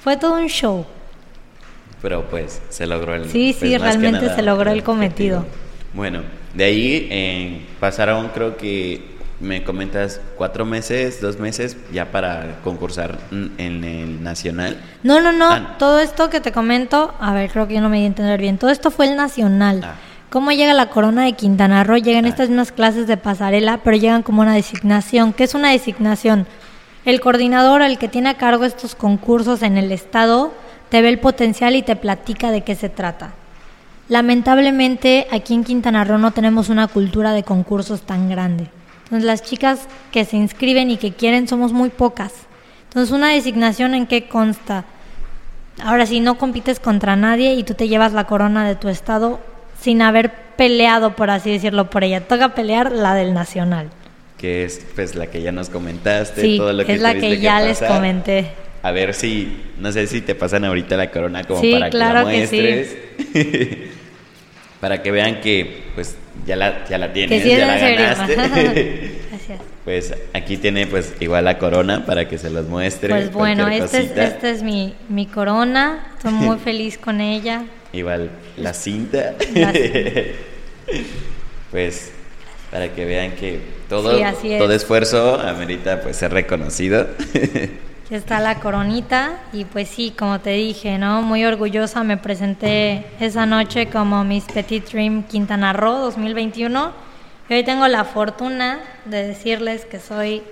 [0.02, 0.86] Fue todo un show.
[2.02, 5.46] Pero pues se logró el Sí, pues, sí, realmente nada, se logró el cometido.
[5.94, 6.22] Bueno,
[6.54, 9.13] de ahí eh, pasaron creo que
[9.44, 14.82] me comentas cuatro meses, dos meses ya para concursar en el nacional.
[15.04, 15.50] No, no, no.
[15.52, 15.70] Ah, no.
[15.78, 18.40] Todo esto que te comento, a ver, creo que yo no me di a entender
[18.40, 18.58] bien.
[18.58, 19.82] Todo esto fue el nacional.
[19.84, 19.96] Ah.
[20.30, 21.98] ¿Cómo llega la corona de Quintana Roo?
[21.98, 22.30] Llegan Ah.
[22.30, 25.34] estas mismas clases de pasarela, pero llegan como una designación.
[25.34, 26.48] ¿Qué es una designación?
[27.06, 30.54] El coordinador, el que tiene a cargo estos concursos en el estado,
[30.90, 33.34] te ve el potencial y te platica de qué se trata.
[34.10, 38.70] Lamentablemente, aquí en Quintana Roo no tenemos una cultura de concursos tan grande.
[39.14, 42.34] Entonces, las chicas que se inscriben y que quieren somos muy pocas.
[42.86, 44.86] Entonces, una designación en qué consta.
[45.84, 49.40] Ahora sí, no compites contra nadie y tú te llevas la corona de tu estado
[49.80, 52.22] sin haber peleado, por así decirlo, por ella.
[52.22, 53.92] Toca pelear la del nacional.
[54.40, 57.40] que es pues la que ya nos comentaste, Sí, todo lo que es la que
[57.40, 58.48] ya les comenté.
[58.82, 62.28] A ver si, no sé si te pasan ahorita la corona como Sí, para claro
[62.28, 62.86] que la que
[63.32, 63.92] sí.
[64.84, 68.36] para que vean que pues ya la, ya la tienes, sí ya la ganaste.
[69.30, 69.62] Gracias.
[69.86, 73.08] pues aquí tiene pues igual la corona para que se los muestre.
[73.08, 76.12] Pues bueno, esta es, esta es mi, mi corona.
[76.18, 77.64] Estoy muy feliz con ella.
[77.94, 79.36] Igual la cinta.
[79.56, 80.02] La cinta.
[81.72, 82.12] pues
[82.70, 84.60] para que vean que todo, Sí, así es.
[84.60, 87.08] todo esfuerzo amerita pues ser reconocido.
[88.14, 91.24] Está la coronita y pues sí, como te dije, ¿no?
[91.24, 96.92] Muy orgullosa me presenté esa noche como Miss Petit Dream Quintana Roo 2021
[97.50, 100.44] y hoy tengo la fortuna de decirles que soy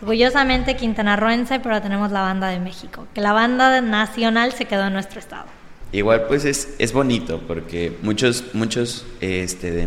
[0.00, 4.94] orgullosamente quintanarroense, pero tenemos la banda de México, que la banda nacional se quedó en
[4.94, 5.44] nuestro estado.
[5.92, 9.86] Igual pues es, es bonito porque muchos, muchos este,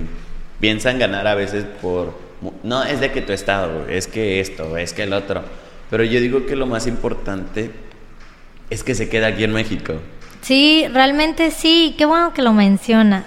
[0.61, 2.17] piensan ganar a veces por...
[2.63, 5.66] No, es de que tu estado, es que esto, es que el otro.
[5.89, 7.71] Pero yo digo que lo más importante
[8.69, 9.93] es que se queda aquí en México.
[10.41, 13.23] Sí, realmente sí, qué bueno que lo mencionas.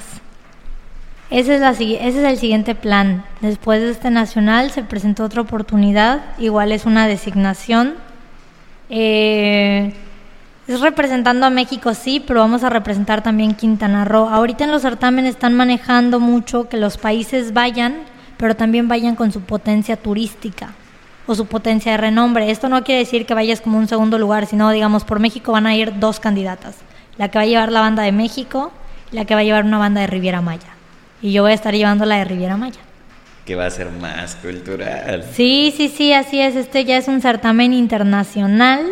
[1.31, 3.25] Ese es, la, ese es el siguiente plan.
[3.41, 7.95] Después de este nacional se presentó otra oportunidad, igual es una designación.
[8.89, 9.95] Eh,
[10.67, 14.29] Es representando a México, sí, pero vamos a representar también Quintana Roo.
[14.29, 18.03] Ahorita en los certámenes están manejando mucho que los países vayan,
[18.37, 20.75] pero también vayan con su potencia turística
[21.31, 22.51] o su potencia de renombre.
[22.51, 25.65] Esto no quiere decir que vayas como un segundo lugar, sino, digamos, por México van
[25.65, 26.79] a ir dos candidatas.
[27.19, 28.73] La que va a llevar la banda de México
[29.13, 30.75] y la que va a llevar una banda de Riviera Maya.
[31.23, 32.81] Y yo voy a estar llevando la de Riviera Maya.
[33.47, 35.25] Que va a ser más cultural.
[35.33, 36.57] Sí, sí, sí, así es.
[36.57, 38.85] Este ya es un certamen internacional.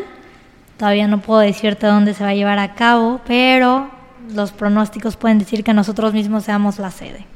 [0.76, 3.90] Todavía no puedo decirte dónde se va a llevar a cabo, pero
[4.32, 7.26] los pronósticos pueden decir que nosotros mismos seamos la sede.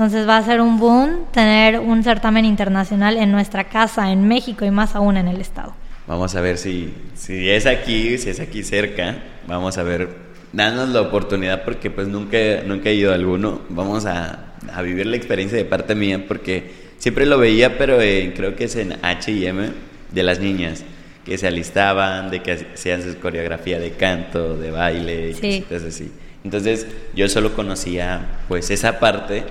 [0.00, 4.64] Entonces va a ser un boom tener un certamen internacional en nuestra casa, en México
[4.64, 5.74] y más aún en el estado.
[6.06, 9.18] Vamos a ver si, si es aquí, si es aquí cerca.
[9.46, 10.08] Vamos a ver,
[10.54, 13.60] danos la oportunidad porque pues nunca, nunca he ido a alguno.
[13.68, 18.56] Vamos a, a vivir la experiencia de parte mía porque siempre lo veía, pero creo
[18.56, 19.68] que es en H&M
[20.10, 20.82] de las niñas
[21.26, 26.10] que se alistaban, de que hacían su coreografía de canto, de baile y cosas así.
[26.42, 29.44] Entonces yo solo conocía pues esa parte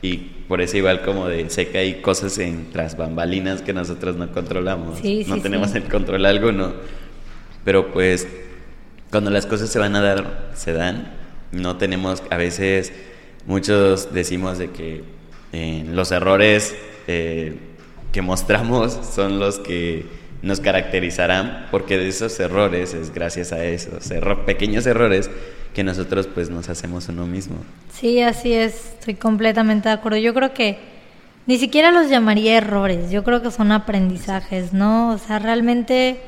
[0.00, 0.16] y
[0.48, 4.30] por eso igual como de sé que hay cosas en tras bambalinas que nosotros no
[4.32, 6.74] controlamos, no tenemos el control alguno,
[7.64, 8.28] pero pues
[9.10, 11.14] cuando las cosas se van a dar, se dan,
[11.50, 12.92] no tenemos, a veces
[13.46, 15.02] muchos decimos de que
[15.52, 17.56] eh, los errores eh,
[18.12, 24.12] que mostramos son los que nos caracterizarán, porque de esos errores es gracias a esos
[24.46, 25.30] pequeños errores
[25.74, 27.56] que nosotros pues nos hacemos uno mismo.
[27.92, 30.18] Sí, así es, estoy completamente de acuerdo.
[30.18, 30.78] Yo creo que
[31.46, 35.10] ni siquiera los llamaría errores, yo creo que son aprendizajes, ¿no?
[35.10, 36.20] O sea, realmente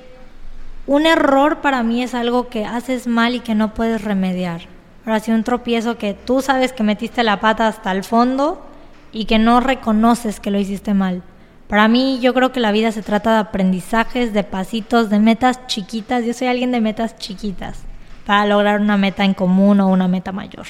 [0.86, 4.62] un error para mí es algo que haces mal y que no puedes remediar.
[5.04, 8.64] Ahora sí, un tropiezo que tú sabes que metiste la pata hasta el fondo
[9.12, 11.22] y que no reconoces que lo hiciste mal.
[11.70, 15.68] Para mí yo creo que la vida se trata de aprendizajes, de pasitos, de metas
[15.68, 16.24] chiquitas.
[16.24, 17.84] Yo soy alguien de metas chiquitas
[18.26, 20.66] para lograr una meta en común o una meta mayor.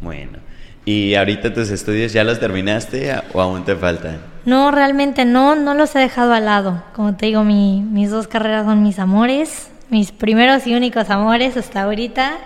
[0.00, 0.38] Bueno,
[0.86, 4.20] ¿y ahorita tus estudios ya los terminaste o aún te faltan?
[4.46, 6.82] No, realmente no, no los he dejado al lado.
[6.94, 11.82] Como te digo, mis dos carreras son mis amores, mis primeros y únicos amores hasta
[11.82, 12.38] ahorita.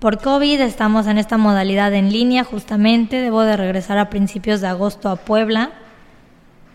[0.00, 3.20] por COVID estamos en esta modalidad en línea justamente.
[3.20, 5.70] Debo de regresar a principios de agosto a Puebla.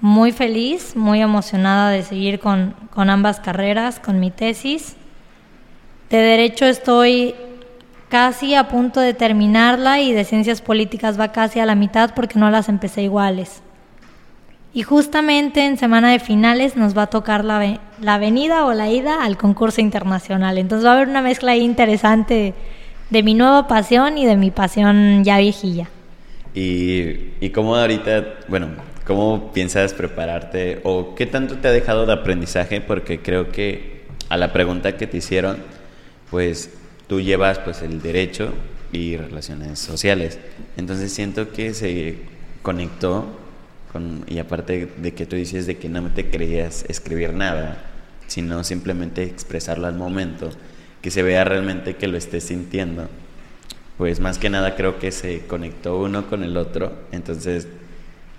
[0.05, 4.95] Muy feliz, muy emocionada de seguir con, con ambas carreras, con mi tesis.
[6.11, 7.33] De derecho estoy
[8.07, 12.37] casi a punto de terminarla y de ciencias políticas va casi a la mitad porque
[12.37, 13.63] no las empecé iguales.
[14.75, 18.91] Y justamente en semana de finales nos va a tocar la, la venida o la
[18.91, 20.59] ida al concurso internacional.
[20.59, 22.53] Entonces va a haber una mezcla ahí interesante
[23.09, 25.89] de mi nueva pasión y de mi pasión ya viejilla.
[26.53, 28.67] ¿Y, y cómo ahorita, bueno,
[29.05, 32.81] cómo piensas prepararte o qué tanto te ha dejado de aprendizaje?
[32.81, 35.57] Porque creo que a la pregunta que te hicieron,
[36.31, 36.71] pues
[37.07, 38.53] tú llevas pues el derecho
[38.91, 40.39] y relaciones sociales.
[40.77, 42.17] Entonces siento que se
[42.61, 43.25] conectó
[43.91, 47.83] con, y aparte de que tú dices de que no te creías escribir nada,
[48.27, 50.49] sino simplemente expresarlo al momento,
[51.01, 53.07] que se vea realmente que lo estés sintiendo.
[53.97, 57.67] Pues más que nada creo que se conectó uno con el otro, entonces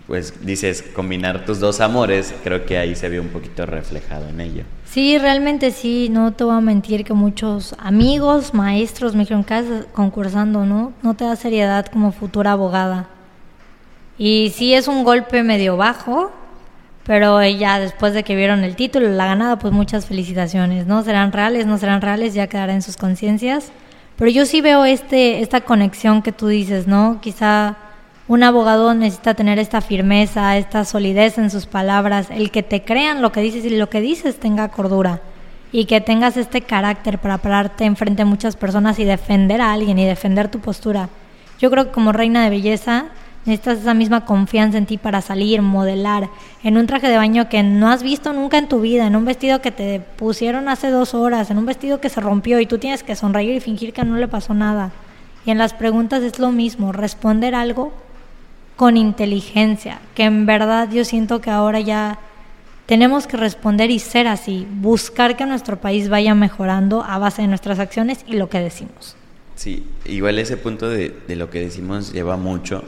[0.06, 4.40] pues dices, combinar tus dos amores, creo que ahí se ve un poquito reflejado en
[4.40, 4.62] ello.
[4.84, 9.58] Sí, realmente sí, no te voy a mentir que muchos amigos, maestros me dijeron, ¿qué
[9.58, 10.92] estás concursando, no?
[11.02, 13.08] No te da seriedad como futura abogada.
[14.16, 16.30] Y sí es un golpe medio bajo,
[17.04, 21.02] pero ya después de que vieron el título, la ganada, pues muchas felicitaciones, ¿no?
[21.02, 23.72] Serán reales, no serán reales, ya quedará en sus conciencias.
[24.16, 27.18] Pero yo sí veo este, esta conexión que tú dices, ¿no?
[27.20, 27.76] Quizá
[28.28, 33.22] un abogado necesita tener esta firmeza, esta solidez en sus palabras, el que te crean
[33.22, 35.20] lo que dices y lo que dices tenga cordura
[35.70, 39.98] y que tengas este carácter para pararte enfrente de muchas personas y defender a alguien
[39.98, 41.08] y defender tu postura.
[41.60, 43.06] Yo creo que como reina de belleza
[43.44, 46.28] necesitas esa misma confianza en ti para salir, modelar,
[46.64, 49.24] en un traje de baño que no has visto nunca en tu vida, en un
[49.24, 52.78] vestido que te pusieron hace dos horas, en un vestido que se rompió y tú
[52.78, 54.90] tienes que sonreír y fingir que no le pasó nada.
[55.44, 57.92] Y en las preguntas es lo mismo, responder algo
[58.76, 62.18] con inteligencia, que en verdad yo siento que ahora ya
[62.86, 67.48] tenemos que responder y ser así, buscar que nuestro país vaya mejorando a base de
[67.48, 69.16] nuestras acciones y lo que decimos.
[69.56, 72.84] Sí, igual ese punto de, de lo que decimos lleva mucho,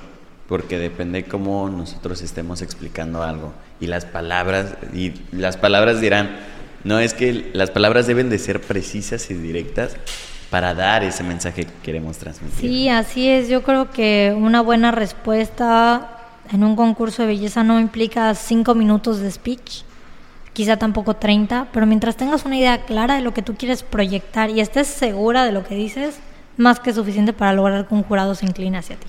[0.47, 3.53] porque depende cómo nosotros estemos explicando algo.
[3.81, 6.37] Y las palabras, y las palabras dirán,
[6.85, 9.97] no es que las palabras deben de ser precisas y directas,
[10.51, 12.61] para dar ese mensaje que queremos transmitir.
[12.61, 13.49] Sí, así es.
[13.49, 16.19] Yo creo que una buena respuesta
[16.51, 19.83] en un concurso de belleza no implica cinco minutos de speech.
[20.55, 24.51] quizá tampoco 30, pero mientras tengas una idea clara de lo que tú quieres proyectar
[24.51, 26.19] y estés segura de lo que dices,
[26.57, 29.07] más que suficiente para lograr que un jurado se incline hacia ti.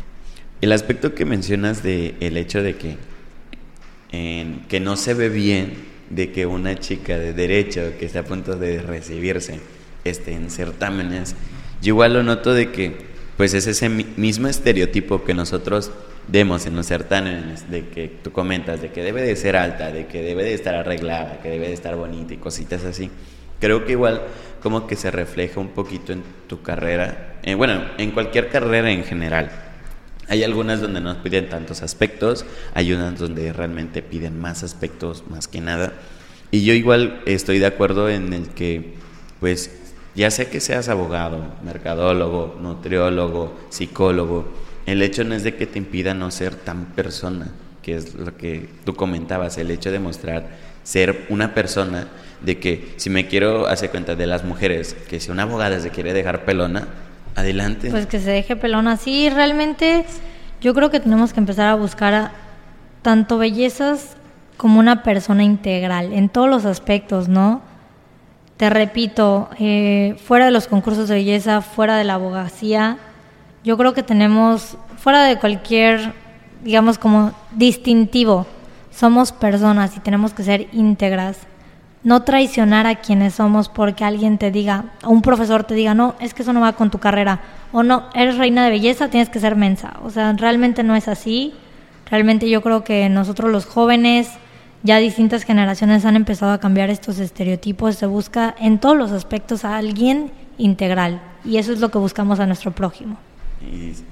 [0.61, 2.97] El aspecto que mencionas de el hecho de que,
[4.67, 5.73] que no se ve bien
[6.11, 9.59] de que una chica de derecho que está a punto de recibirse
[10.09, 11.35] esté en certámenes,
[11.81, 15.91] yo igual lo noto de que pues es ese mismo estereotipo que nosotros
[16.27, 20.07] demos en los certámenes, de que tú comentas, de que debe de ser alta, de
[20.07, 23.09] que debe de estar arreglada, que debe de estar bonita y cositas así.
[23.59, 24.21] Creo que igual
[24.61, 29.03] como que se refleja un poquito en tu carrera, eh, bueno, en cualquier carrera en
[29.03, 29.49] general.
[30.27, 35.47] Hay algunas donde no piden tantos aspectos, hay unas donde realmente piden más aspectos más
[35.47, 35.93] que nada.
[36.51, 38.95] Y yo igual estoy de acuerdo en el que,
[39.39, 39.78] pues,
[40.19, 44.49] ya sea que seas abogado, mercadólogo, nutriólogo, psicólogo,
[44.85, 47.47] el hecho no es de que te impida no ser tan persona,
[47.81, 50.49] que es lo que tú comentabas, el hecho de mostrar
[50.83, 52.09] ser una persona,
[52.41, 55.89] de que si me quiero hacer cuenta de las mujeres, que si una abogada se
[55.89, 56.89] quiere dejar pelona,
[57.37, 57.89] adelante.
[57.89, 60.03] Pues que se deje pelona, sí, realmente
[60.59, 62.31] yo creo que tenemos que empezar a buscar
[63.03, 64.17] tanto bellezas
[64.57, 67.68] como una persona integral, en todos los aspectos, ¿no?
[68.59, 72.97] Te repito, eh, fuera de los concursos de belleza, fuera de la abogacía,
[73.63, 76.11] yo creo que tenemos, fuera de cualquier,
[76.61, 78.45] digamos, como distintivo,
[78.91, 81.37] somos personas y tenemos que ser íntegras.
[82.03, 86.15] No traicionar a quienes somos porque alguien te diga, o un profesor te diga, no,
[86.19, 87.39] es que eso no va con tu carrera.
[87.71, 89.93] O no, eres reina de belleza, tienes que ser mensa.
[90.03, 91.53] O sea, realmente no es así.
[92.11, 94.29] Realmente yo creo que nosotros los jóvenes,
[94.83, 97.95] ya distintas generaciones han empezado a cambiar estos estereotipos.
[97.95, 101.21] Se busca en todos los aspectos a alguien integral.
[101.43, 103.17] Y eso es lo que buscamos a nuestro prójimo.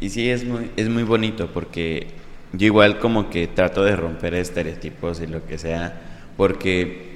[0.01, 2.07] Y, sí, es muy, es muy bonito porque
[2.51, 6.01] yo igual como que trato de romper estereotipos y lo que sea,
[6.35, 7.15] porque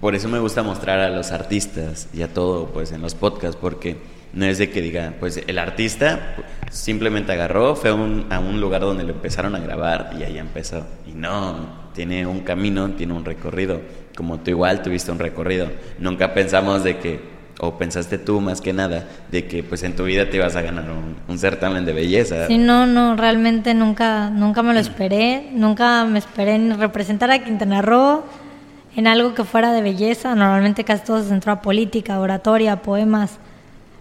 [0.00, 3.56] por eso me gusta mostrar a los artistas y a todo pues en los podcasts,
[3.60, 3.96] porque
[4.32, 6.36] no es de que diga, pues el artista
[6.70, 10.38] simplemente agarró, fue a un, a un lugar donde lo empezaron a grabar y ahí
[10.38, 10.84] empezó.
[11.06, 13.80] Y no, tiene un camino, tiene un recorrido,
[14.16, 15.68] como tú igual tuviste un recorrido.
[15.98, 20.04] Nunca pensamos de que o pensaste tú más que nada de que pues en tu
[20.04, 20.86] vida te ibas a ganar
[21.28, 22.46] un, certamen de belleza.
[22.46, 27.42] Sí, no, no, realmente nunca, nunca me lo esperé, nunca me esperé en representar a
[27.42, 28.24] Quintana Roo
[28.96, 33.38] en algo que fuera de belleza, normalmente casi todo se centró a política, oratoria, poemas.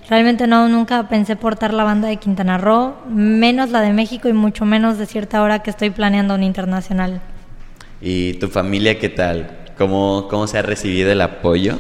[0.10, 4.34] Realmente no, nunca pensé portar la banda de Quintana Roo, menos la de México y
[4.34, 7.22] mucho menos de cierta hora que estoy planeando un internacional.
[8.06, 9.50] ¿Y tu familia qué tal?
[9.78, 11.80] ¿Cómo, cómo se ha recibido el apoyo?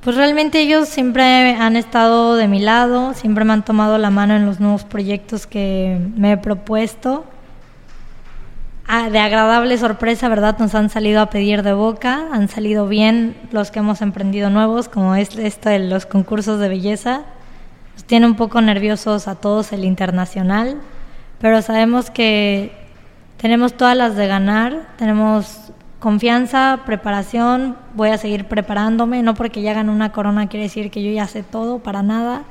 [0.00, 4.34] Pues realmente ellos siempre han estado de mi lado, siempre me han tomado la mano
[4.34, 7.26] en los nuevos proyectos que me he propuesto.
[8.86, 10.58] Ah, de agradable sorpresa, ¿verdad?
[10.58, 14.88] Nos han salido a pedir de boca, han salido bien los que hemos emprendido nuevos,
[14.88, 17.24] como es esto de los concursos de belleza.
[17.92, 20.80] Nos tiene un poco nerviosos a todos el internacional,
[21.42, 22.77] pero sabemos que
[23.38, 29.72] tenemos todas las de ganar, tenemos confianza, preparación, voy a seguir preparándome, no porque ya
[29.72, 32.42] gané una corona quiere decir que yo ya sé todo, para nada.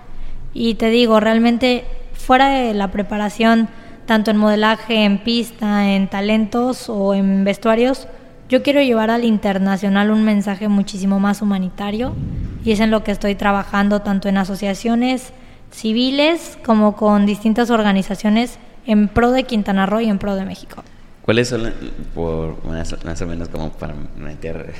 [0.53, 3.67] Y te digo, realmente fuera de la preparación,
[4.05, 8.07] tanto en modelaje, en pista, en talentos o en vestuarios,
[8.49, 12.15] yo quiero llevar al internacional un mensaje muchísimo más humanitario
[12.63, 15.33] y es en lo que estoy trabajando tanto en asociaciones
[15.71, 18.57] civiles como con distintas organizaciones
[18.87, 20.83] en pro de Quintana Roo y en pro de México.
[21.27, 21.73] ¿Cuáles son,
[22.15, 24.73] por más, o menos como para meter,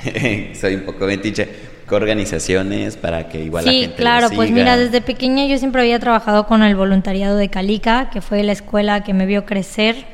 [0.58, 1.46] soy un poco mentiche,
[1.86, 5.98] qué organizaciones para que igual la gente claro, pues mira, desde pequeña yo siempre había
[5.98, 10.06] trabajado con el voluntariado de Calica, que fue la escuela que me vio crecer.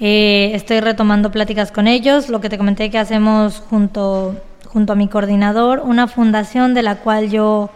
[0.00, 4.96] Eh, estoy retomando pláticas con ellos, lo que te comenté que hacemos junto, junto a
[4.96, 7.70] mi coordinador, una fundación de la cual yo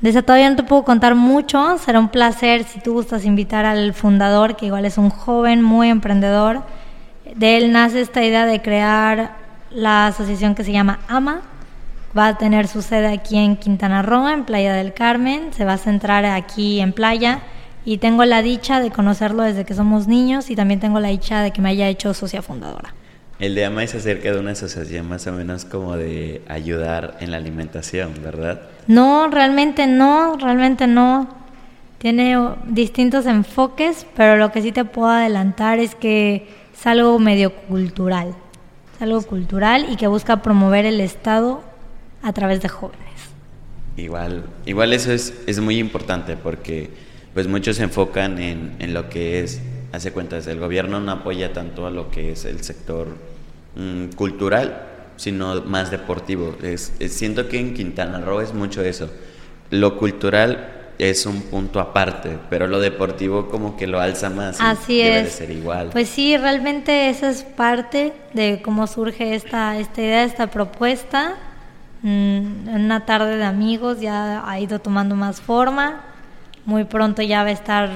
[0.00, 3.92] desde todavía no te puedo contar mucho, será un placer si tú gustas invitar al
[3.92, 6.62] fundador, que igual es un joven muy emprendedor.
[7.34, 9.36] De él nace esta idea de crear
[9.70, 11.42] la asociación que se llama AMA.
[12.16, 15.52] Va a tener su sede aquí en Quintana Roo, en Playa del Carmen.
[15.52, 17.40] Se va a centrar aquí en playa.
[17.84, 21.42] Y tengo la dicha de conocerlo desde que somos niños y también tengo la dicha
[21.42, 22.94] de que me haya hecho socia fundadora.
[23.38, 27.30] El de AMA es acerca de una asociación más o menos como de ayudar en
[27.30, 28.60] la alimentación, ¿verdad?
[28.90, 31.28] No, realmente no, realmente no.
[31.98, 32.36] Tiene
[32.66, 38.34] distintos enfoques, pero lo que sí te puedo adelantar es que es algo medio cultural.
[38.96, 41.62] Es algo cultural y que busca promover el Estado
[42.20, 42.98] a través de jóvenes.
[43.96, 46.90] Igual, igual eso es, es muy importante porque
[47.32, 49.60] pues muchos se enfocan en, en lo que es
[49.92, 53.06] hace cuentas, el gobierno no apoya tanto a lo que es el sector
[53.76, 54.89] mm, cultural,
[55.20, 56.56] sino más deportivo.
[56.62, 59.10] Es, siento que en Quintana Roo es mucho eso.
[59.68, 64.58] Lo cultural es un punto aparte, pero lo deportivo como que lo alza más.
[64.62, 65.24] Así debe es.
[65.24, 65.90] De ser igual.
[65.92, 71.34] Pues sí, realmente esa es parte de cómo surge esta, esta idea, esta propuesta.
[72.00, 76.00] Mm, en una tarde de amigos ya ha ido tomando más forma.
[76.64, 77.90] Muy pronto ya va a estar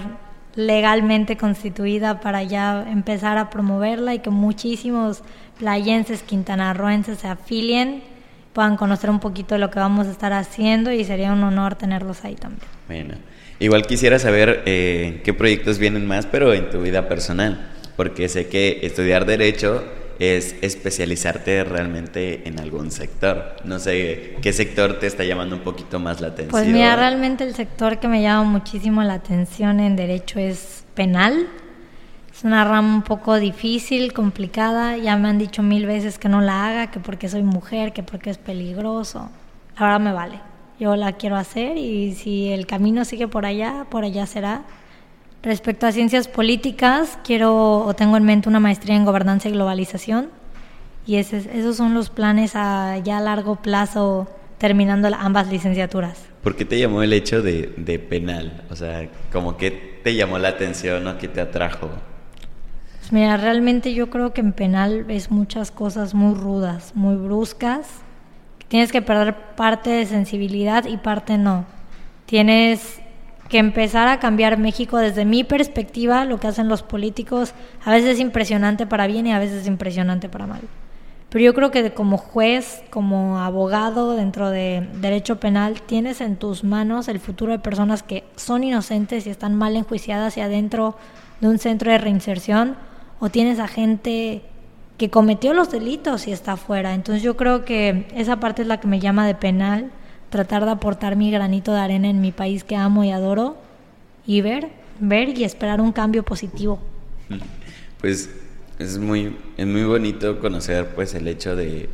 [0.56, 5.22] legalmente constituida para ya empezar a promoverla y que muchísimos
[5.58, 8.02] playenses quintanarroenses se afilien,
[8.52, 11.74] puedan conocer un poquito de lo que vamos a estar haciendo y sería un honor
[11.74, 12.62] tenerlos ahí también.
[12.86, 13.14] Bueno,
[13.58, 18.48] igual quisiera saber eh, qué proyectos vienen más, pero en tu vida personal, porque sé
[18.48, 19.84] que estudiar derecho
[20.18, 23.56] es especializarte realmente en algún sector.
[23.64, 26.50] No sé qué sector te está llamando un poquito más la atención.
[26.50, 31.48] Pues mira, realmente el sector que me llama muchísimo la atención en derecho es penal.
[32.32, 34.96] Es una rama un poco difícil, complicada.
[34.96, 38.02] Ya me han dicho mil veces que no la haga, que porque soy mujer, que
[38.02, 39.30] porque es peligroso.
[39.76, 40.40] Ahora me vale.
[40.80, 44.62] Yo la quiero hacer y si el camino sigue por allá, por allá será.
[45.44, 50.30] Respecto a ciencias políticas, quiero o tengo en mente una maestría en gobernanza y globalización.
[51.06, 54.26] Y esos son los planes a ya largo plazo,
[54.56, 56.18] terminando ambas licenciaturas.
[56.42, 58.62] ¿Por qué te llamó el hecho de, penal?
[58.70, 59.70] O sea, ¿cómo que
[60.02, 61.90] te llamó la atención o qué te atrajo?
[63.00, 67.86] Pues mira, realmente yo creo que en penal ves muchas cosas muy rudas, muy bruscas.
[68.68, 71.66] Tienes que perder parte de sensibilidad y parte no.
[72.24, 73.03] Tienes
[73.54, 78.14] que empezar a cambiar México desde mi perspectiva, lo que hacen los políticos, a veces
[78.14, 80.62] es impresionante para bien y a veces es impresionante para mal.
[81.28, 86.64] Pero yo creo que como juez, como abogado dentro de derecho penal, tienes en tus
[86.64, 90.96] manos el futuro de personas que son inocentes y están mal enjuiciadas y adentro
[91.40, 92.74] de un centro de reinserción,
[93.20, 94.42] o tienes a gente
[94.98, 96.92] que cometió los delitos y está afuera.
[96.92, 99.92] Entonces yo creo que esa parte es la que me llama de penal
[100.34, 103.56] tratar de aportar mi granito de arena en mi país que amo y adoro
[104.26, 104.68] y ver,
[104.98, 106.80] ver y esperar un cambio positivo.
[108.00, 108.30] Pues
[108.80, 111.88] es muy, es muy bonito conocer pues el hecho de,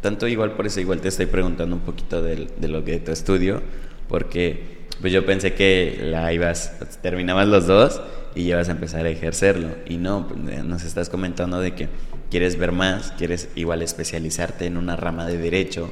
[0.00, 3.10] tanto igual por eso igual te estoy preguntando un poquito de, de lo que tu
[3.10, 3.60] estudio,
[4.06, 8.00] porque pues yo pensé que la ibas, terminabas los dos
[8.36, 9.70] y ibas a empezar a ejercerlo.
[9.88, 10.28] Y no,
[10.64, 11.88] nos estás comentando de que
[12.30, 15.90] quieres ver más, quieres igual especializarte en una rama de derecho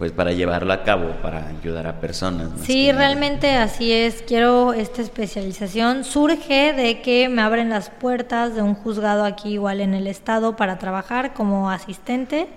[0.00, 2.48] pues para llevarlo a cabo, para ayudar a personas.
[2.62, 4.22] Sí, realmente así es.
[4.26, 6.04] Quiero esta especialización.
[6.04, 10.56] Surge de que me abren las puertas de un juzgado aquí igual en el estado
[10.56, 12.48] para trabajar como asistente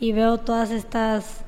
[0.00, 1.44] y veo todas estas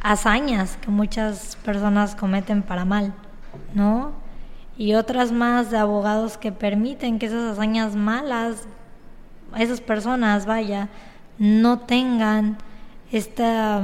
[0.00, 3.12] hazañas que muchas personas cometen para mal,
[3.74, 4.12] ¿no?
[4.78, 8.66] Y otras más de abogados que permiten que esas hazañas malas,
[9.58, 10.88] esas personas, vaya,
[11.36, 12.56] no tengan
[13.12, 13.82] esta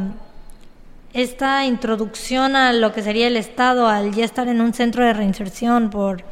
[1.13, 5.13] esta introducción a lo que sería el Estado al ya estar en un centro de
[5.13, 6.23] reinserción por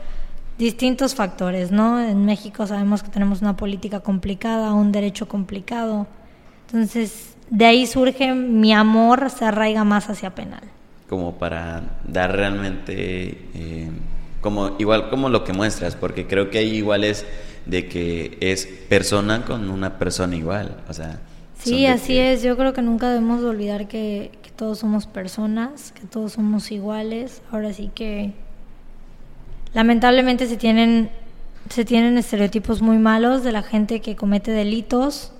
[0.59, 2.01] distintos factores, ¿no?
[2.01, 6.07] En México sabemos que tenemos una política complicada, un derecho complicado.
[6.66, 10.62] Entonces, de ahí surge mi amor, se arraiga más hacia penal.
[11.09, 13.91] Como para dar realmente, eh,
[14.41, 17.24] como igual como lo que muestras, porque creo que hay iguales
[17.66, 21.20] de que es persona con una persona igual, o sea.
[21.59, 22.43] Sí, así es.
[22.43, 27.43] Yo creo que nunca debemos olvidar que, todos somos personas, que todos somos iguales.
[27.51, 28.33] Ahora sí que
[29.75, 31.11] lamentablemente se tienen
[31.71, 35.33] se tienen estereotipos muy malos de la gente que comete delitos.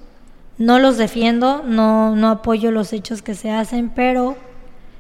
[0.59, 4.37] No los defiendo, no, no apoyo los hechos que se hacen, pero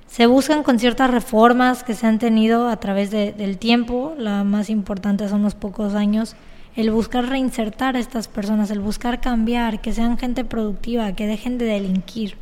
[0.07, 4.15] se buscan con ciertas reformas que se han tenido a través del tiempo.
[4.19, 6.37] La más importante son los pocos años.
[6.77, 11.57] El buscar reinsertar a estas personas, el buscar cambiar, que sean gente productiva, que dejen
[11.57, 12.37] de delinquir.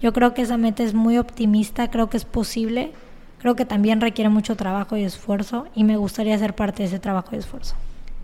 [0.00, 2.92] Yo creo que esa meta es muy optimista, creo que es posible,
[3.40, 6.98] creo que también requiere mucho trabajo y esfuerzo y me gustaría ser parte de ese
[6.98, 7.74] trabajo y esfuerzo.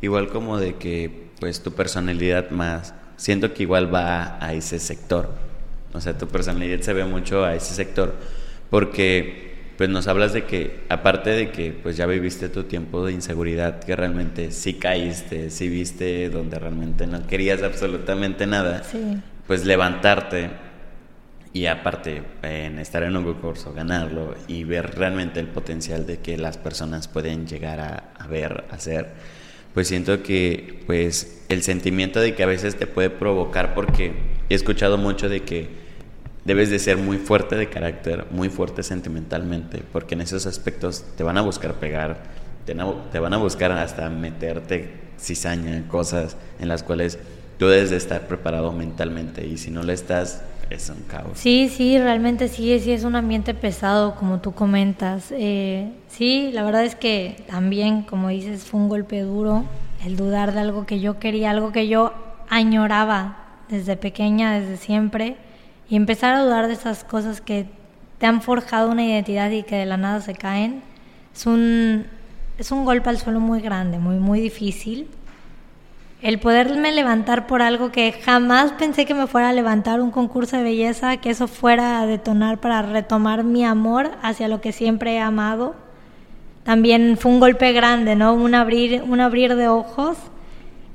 [0.00, 5.34] Igual como de que pues tu personalidad más, siento que igual va a ese sector,
[5.92, 8.14] o sea, tu personalidad se ve mucho a ese sector,
[8.70, 13.12] porque pues nos hablas de que aparte de que pues ya viviste tu tiempo de
[13.12, 18.82] inseguridad, que realmente sí caíste, sí viste donde realmente no querías absolutamente nada,
[19.48, 20.50] pues levantarte
[21.54, 26.36] y aparte en estar en un concurso, ganarlo y ver realmente el potencial de que
[26.36, 29.12] las personas pueden llegar a, ver, a hacer,
[29.72, 34.14] pues siento que pues el sentimiento de que a veces te puede provocar porque
[34.50, 35.68] he escuchado mucho de que
[36.44, 41.22] debes de ser muy fuerte de carácter, muy fuerte sentimentalmente, porque en esos aspectos te
[41.22, 42.24] van a buscar pegar,
[42.66, 42.74] te,
[43.12, 44.90] te van a buscar hasta meterte
[45.20, 47.16] cizaña, cosas en las cuales
[47.60, 51.38] tú debes de estar preparado mentalmente y si no lo estás, es un caos.
[51.38, 55.32] Sí, sí, realmente sí, sí es un ambiente pesado, como tú comentas.
[55.32, 59.64] Eh, sí, la verdad es que también, como dices, fue un golpe duro
[60.04, 62.12] el dudar de algo que yo quería, algo que yo
[62.48, 63.38] añoraba
[63.68, 65.36] desde pequeña, desde siempre,
[65.88, 67.66] y empezar a dudar de esas cosas que
[68.18, 70.82] te han forjado una identidad y que de la nada se caen.
[71.34, 72.06] Es un,
[72.58, 75.08] es un golpe al suelo muy grande, muy, muy difícil
[76.24, 80.56] el poderme levantar por algo que jamás pensé que me fuera a levantar un concurso
[80.56, 85.16] de belleza, que eso fuera a detonar para retomar mi amor hacia lo que siempre
[85.16, 85.74] he amado.
[86.62, 88.32] También fue un golpe grande, ¿no?
[88.32, 90.16] Un abrir, un abrir de ojos.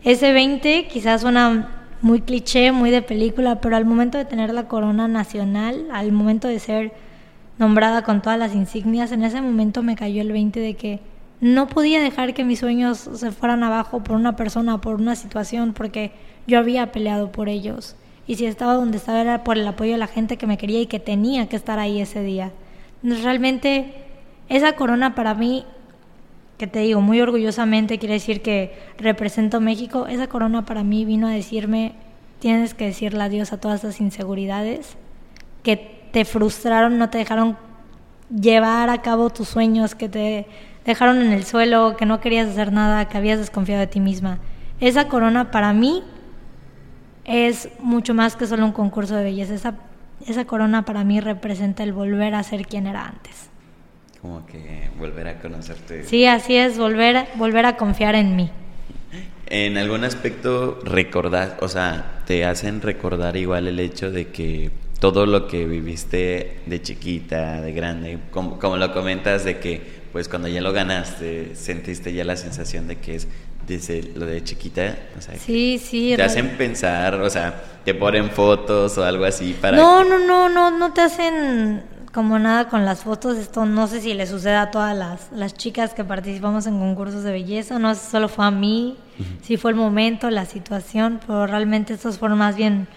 [0.03, 4.67] Ese 20 quizás suena muy cliché, muy de película, pero al momento de tener la
[4.67, 6.91] corona nacional, al momento de ser
[7.59, 10.99] nombrada con todas las insignias, en ese momento me cayó el 20 de que
[11.41, 15.73] no podía dejar que mis sueños se fueran abajo por una persona, por una situación,
[15.73, 16.11] porque
[16.47, 17.95] yo había peleado por ellos.
[18.27, 20.81] Y si estaba donde estaba era por el apoyo de la gente que me quería
[20.81, 22.51] y que tenía que estar ahí ese día.
[23.01, 23.93] Realmente
[24.49, 25.65] esa corona para mí,
[26.57, 31.27] que te digo muy orgullosamente, quiere decir que represento México, esa corona para mí vino
[31.27, 31.93] a decirme,
[32.39, 34.97] tienes que decirle adiós a todas esas inseguridades
[35.63, 35.77] que
[36.11, 37.57] te frustraron, no te dejaron
[38.29, 40.47] llevar a cabo tus sueños, que te
[40.89, 44.39] dejaron en el suelo, que no querías hacer nada, que habías desconfiado de ti misma.
[44.79, 46.03] Esa corona para mí
[47.25, 49.53] es mucho más que solo un concurso de belleza.
[49.53, 49.75] Esa,
[50.25, 53.49] esa corona para mí representa el volver a ser quien era antes.
[54.19, 56.03] Como que volver a conocerte.
[56.05, 58.49] Sí, así es, volver, volver a confiar en mí.
[59.45, 65.25] En algún aspecto recordar, o sea, te hacen recordar igual el hecho de que todo
[65.25, 70.47] lo que viviste de chiquita, de grande, como, como lo comentas, de que pues cuando
[70.47, 73.27] ya lo ganaste, sentiste ya la sensación de que es
[73.67, 78.31] desde lo de chiquita, o sea, sí, sí, te hacen pensar, o sea, te ponen
[78.31, 82.83] fotos o algo así para No, no, no, no, no te hacen como nada con
[82.85, 86.65] las fotos, esto no sé si le sucede a todas las, las chicas que participamos
[86.65, 88.97] en concursos de belleza, no sé si solo fue a mí,
[89.43, 92.87] si fue el momento, la situación, pero realmente estos fueron más bien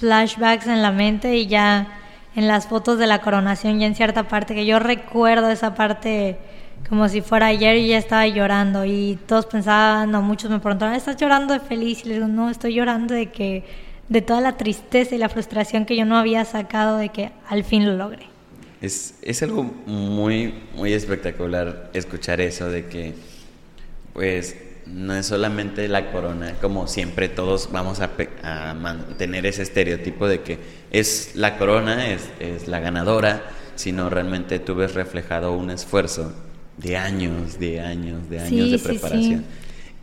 [0.00, 1.86] flashbacks en la mente y ya
[2.34, 6.38] en las fotos de la coronación, ya en cierta parte, que yo recuerdo esa parte
[6.88, 10.94] como si fuera ayer y ya estaba llorando y todos pensaban, no, muchos me preguntaron,
[10.94, 12.04] ¿estás llorando de feliz?
[12.04, 13.64] Y les digo, no, estoy llorando de que,
[14.08, 17.64] de toda la tristeza y la frustración que yo no había sacado de que al
[17.64, 18.26] fin lo logré.
[18.80, 23.14] Es, es algo muy, muy espectacular escuchar eso de que,
[24.12, 24.56] pues,
[24.86, 28.10] no es solamente la corona, como siempre todos vamos a,
[28.44, 30.58] a mantener ese estereotipo de que
[30.92, 33.42] es la corona, es, es la ganadora,
[33.74, 36.32] sino realmente tú ves reflejado un esfuerzo
[36.76, 39.44] de años, de años, de años de preparación.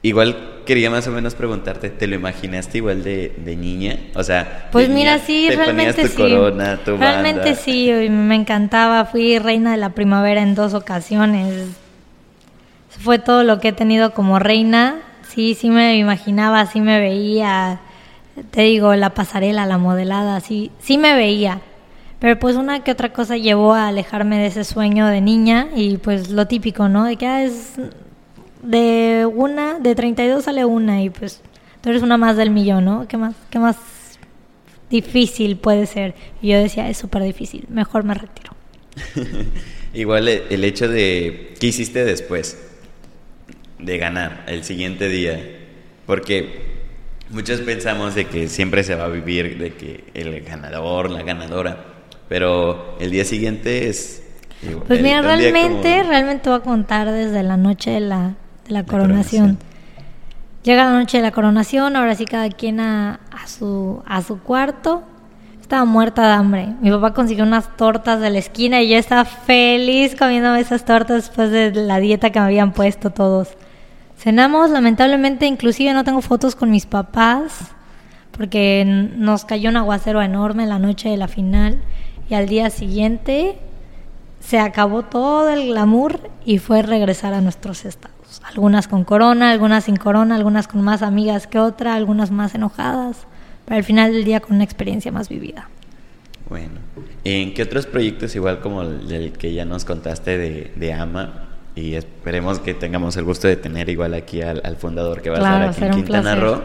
[0.01, 3.97] Igual quería más o menos preguntarte, ¿te lo imaginaste igual de, de niña?
[4.15, 6.17] O sea, pues mira, sí, realmente sí.
[6.17, 9.05] Corona, tu realmente sí, me encantaba.
[9.05, 11.69] Fui reina de la primavera en dos ocasiones.
[12.89, 14.97] Fue todo lo que he tenido como reina.
[15.30, 17.80] Sí, sí me imaginaba, sí me veía.
[18.51, 21.61] Te digo, la pasarela, la modelada, sí, sí me veía.
[22.24, 25.97] Pero pues una que otra cosa llevó a alejarme de ese sueño de niña y
[25.97, 27.03] pues lo típico, ¿no?
[27.03, 27.74] De que ah, es
[28.61, 31.41] de una, de 32 sale una y pues
[31.82, 33.09] tú eres una más del millón, ¿no?
[33.09, 33.76] ¿Qué más, qué más
[34.89, 36.15] difícil puede ser?
[36.41, 38.55] Y yo decía, es súper difícil, mejor me retiro.
[39.93, 42.57] Igual el hecho de, ¿qué hiciste después
[43.80, 45.41] de ganar el siguiente día?
[46.05, 46.61] Porque
[47.32, 51.92] muchos pensamos de que siempre se va a vivir de que el ganador, la ganadora,
[52.34, 54.23] pero el día siguiente es...
[54.88, 58.34] Pues mira, realmente, realmente voy a contar desde la noche de la,
[58.65, 59.59] de la, coronación.
[60.63, 64.39] Llega la noche de la coronación, ahora sí cada quien a, a, su, a su
[64.39, 65.03] cuarto.
[65.61, 66.69] Estaba muerta de hambre.
[66.81, 71.27] Mi papá consiguió unas tortas de la esquina y yo estaba feliz comiendo esas tortas
[71.27, 73.49] después de la dieta que me habían puesto todos.
[74.17, 77.75] Cenamos, lamentablemente, inclusive no tengo fotos con mis papás
[78.31, 81.79] porque nos cayó un aguacero enorme la noche de la final
[82.30, 83.57] y al día siguiente
[84.39, 88.41] se acabó todo el glamour y fue regresar a nuestros estados.
[88.43, 93.26] Algunas con corona, algunas sin corona, algunas con más amigas que otra, algunas más enojadas,
[93.65, 95.69] pero al final del día con una experiencia más vivida.
[96.49, 96.74] Bueno,
[97.24, 102.59] ¿en qué otros proyectos, igual como el, que ya nos contaste de, AMA, y esperemos
[102.59, 105.86] que tengamos el gusto de tener igual aquí al, fundador que va a estar aquí
[105.86, 106.61] en Quintana Roo?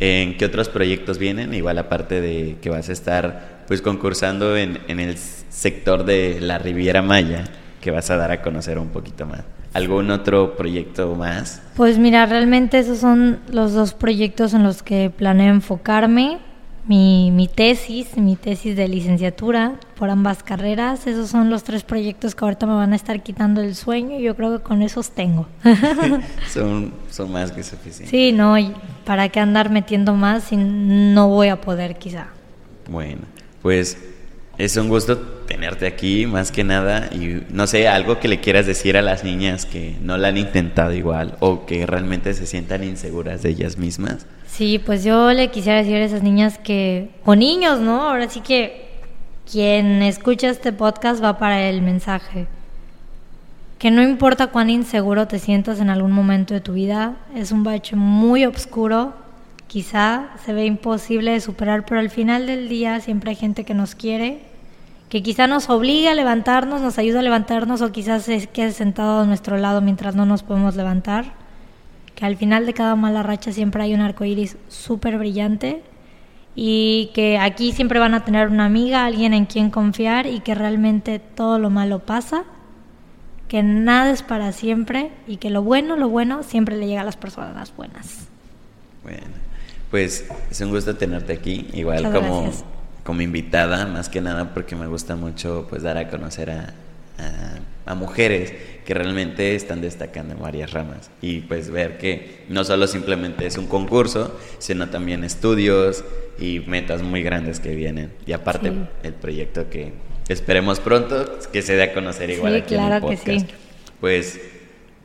[0.00, 1.52] ¿En qué otros proyectos vienen?
[1.52, 6.58] Igual aparte de que vas a estar pues concursando en, en el sector de la
[6.58, 7.44] Riviera Maya,
[7.80, 9.44] que vas a dar a conocer un poquito más.
[9.74, 11.60] ¿Algún otro proyecto más?
[11.76, 16.38] Pues mira, realmente esos son los dos proyectos en los que planeo enfocarme.
[16.86, 21.06] mi, mi, tesis, mi tesis de licenciatura por ambas carreras.
[21.06, 24.22] Esos son los tres proyectos que ahorita me van a estar quitando el sueño y
[24.22, 25.46] yo creo que con esos tengo.
[26.48, 28.08] son, son más que suficientes.
[28.08, 28.56] Sí, no,
[29.04, 32.28] ¿para qué andar metiendo más si no voy a poder quizá?
[32.90, 33.20] Bueno,
[33.62, 33.98] pues
[34.58, 38.66] es un gusto tenerte aquí, más que nada, y no sé, algo que le quieras
[38.66, 42.82] decir a las niñas que no la han intentado igual o que realmente se sientan
[42.82, 44.26] inseguras de ellas mismas.
[44.46, 48.08] Sí, pues yo le quisiera decir a esas niñas que, o niños, ¿no?
[48.08, 48.88] Ahora sí que
[49.50, 52.46] quien escucha este podcast va para el mensaje.
[53.78, 57.62] Que no importa cuán inseguro te sientas en algún momento de tu vida, es un
[57.62, 59.14] bache muy oscuro,
[59.68, 63.74] quizá se ve imposible de superar, pero al final del día siempre hay gente que
[63.74, 64.42] nos quiere,
[65.08, 69.20] que quizá nos obliga a levantarnos, nos ayuda a levantarnos o quizás se quede sentado
[69.20, 71.32] a nuestro lado mientras no nos podemos levantar
[72.18, 75.84] que al final de cada mala racha siempre hay un arco iris súper brillante
[76.56, 80.56] y que aquí siempre van a tener una amiga, alguien en quien confiar y que
[80.56, 82.42] realmente todo lo malo pasa,
[83.46, 87.04] que nada es para siempre y que lo bueno, lo bueno siempre le llega a
[87.04, 88.26] las personas buenas.
[89.90, 92.52] Pues es un gusto tenerte aquí, igual como,
[93.04, 96.74] como invitada, más que nada porque me gusta mucho pues dar a conocer a,
[97.86, 98.52] a, mujeres
[98.84, 103.56] que realmente están destacando en varias ramas y pues ver que no solo simplemente es
[103.56, 106.04] un concurso, sino también estudios
[106.38, 108.12] y metas muy grandes que vienen.
[108.26, 108.72] Y aparte
[109.02, 109.92] el proyecto que
[110.28, 113.50] esperemos pronto que se dé a conocer igual aquí en el podcast.
[114.00, 114.38] Pues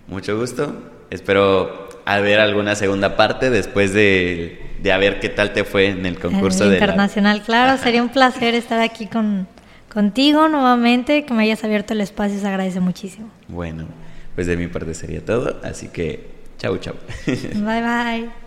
[0.08, 0.76] mucho gusto.
[1.10, 5.88] Espero a ver alguna segunda parte después de, de a ver qué tal te fue
[5.88, 7.42] en el concurso de internacional.
[7.42, 9.48] Claro, sería un placer estar aquí con
[9.94, 13.30] contigo nuevamente, que me hayas abierto el espacio, se agradece muchísimo.
[13.48, 13.86] Bueno,
[14.34, 16.96] pues de mi parte sería todo, así que chau, chau.
[17.28, 18.43] Bye, bye.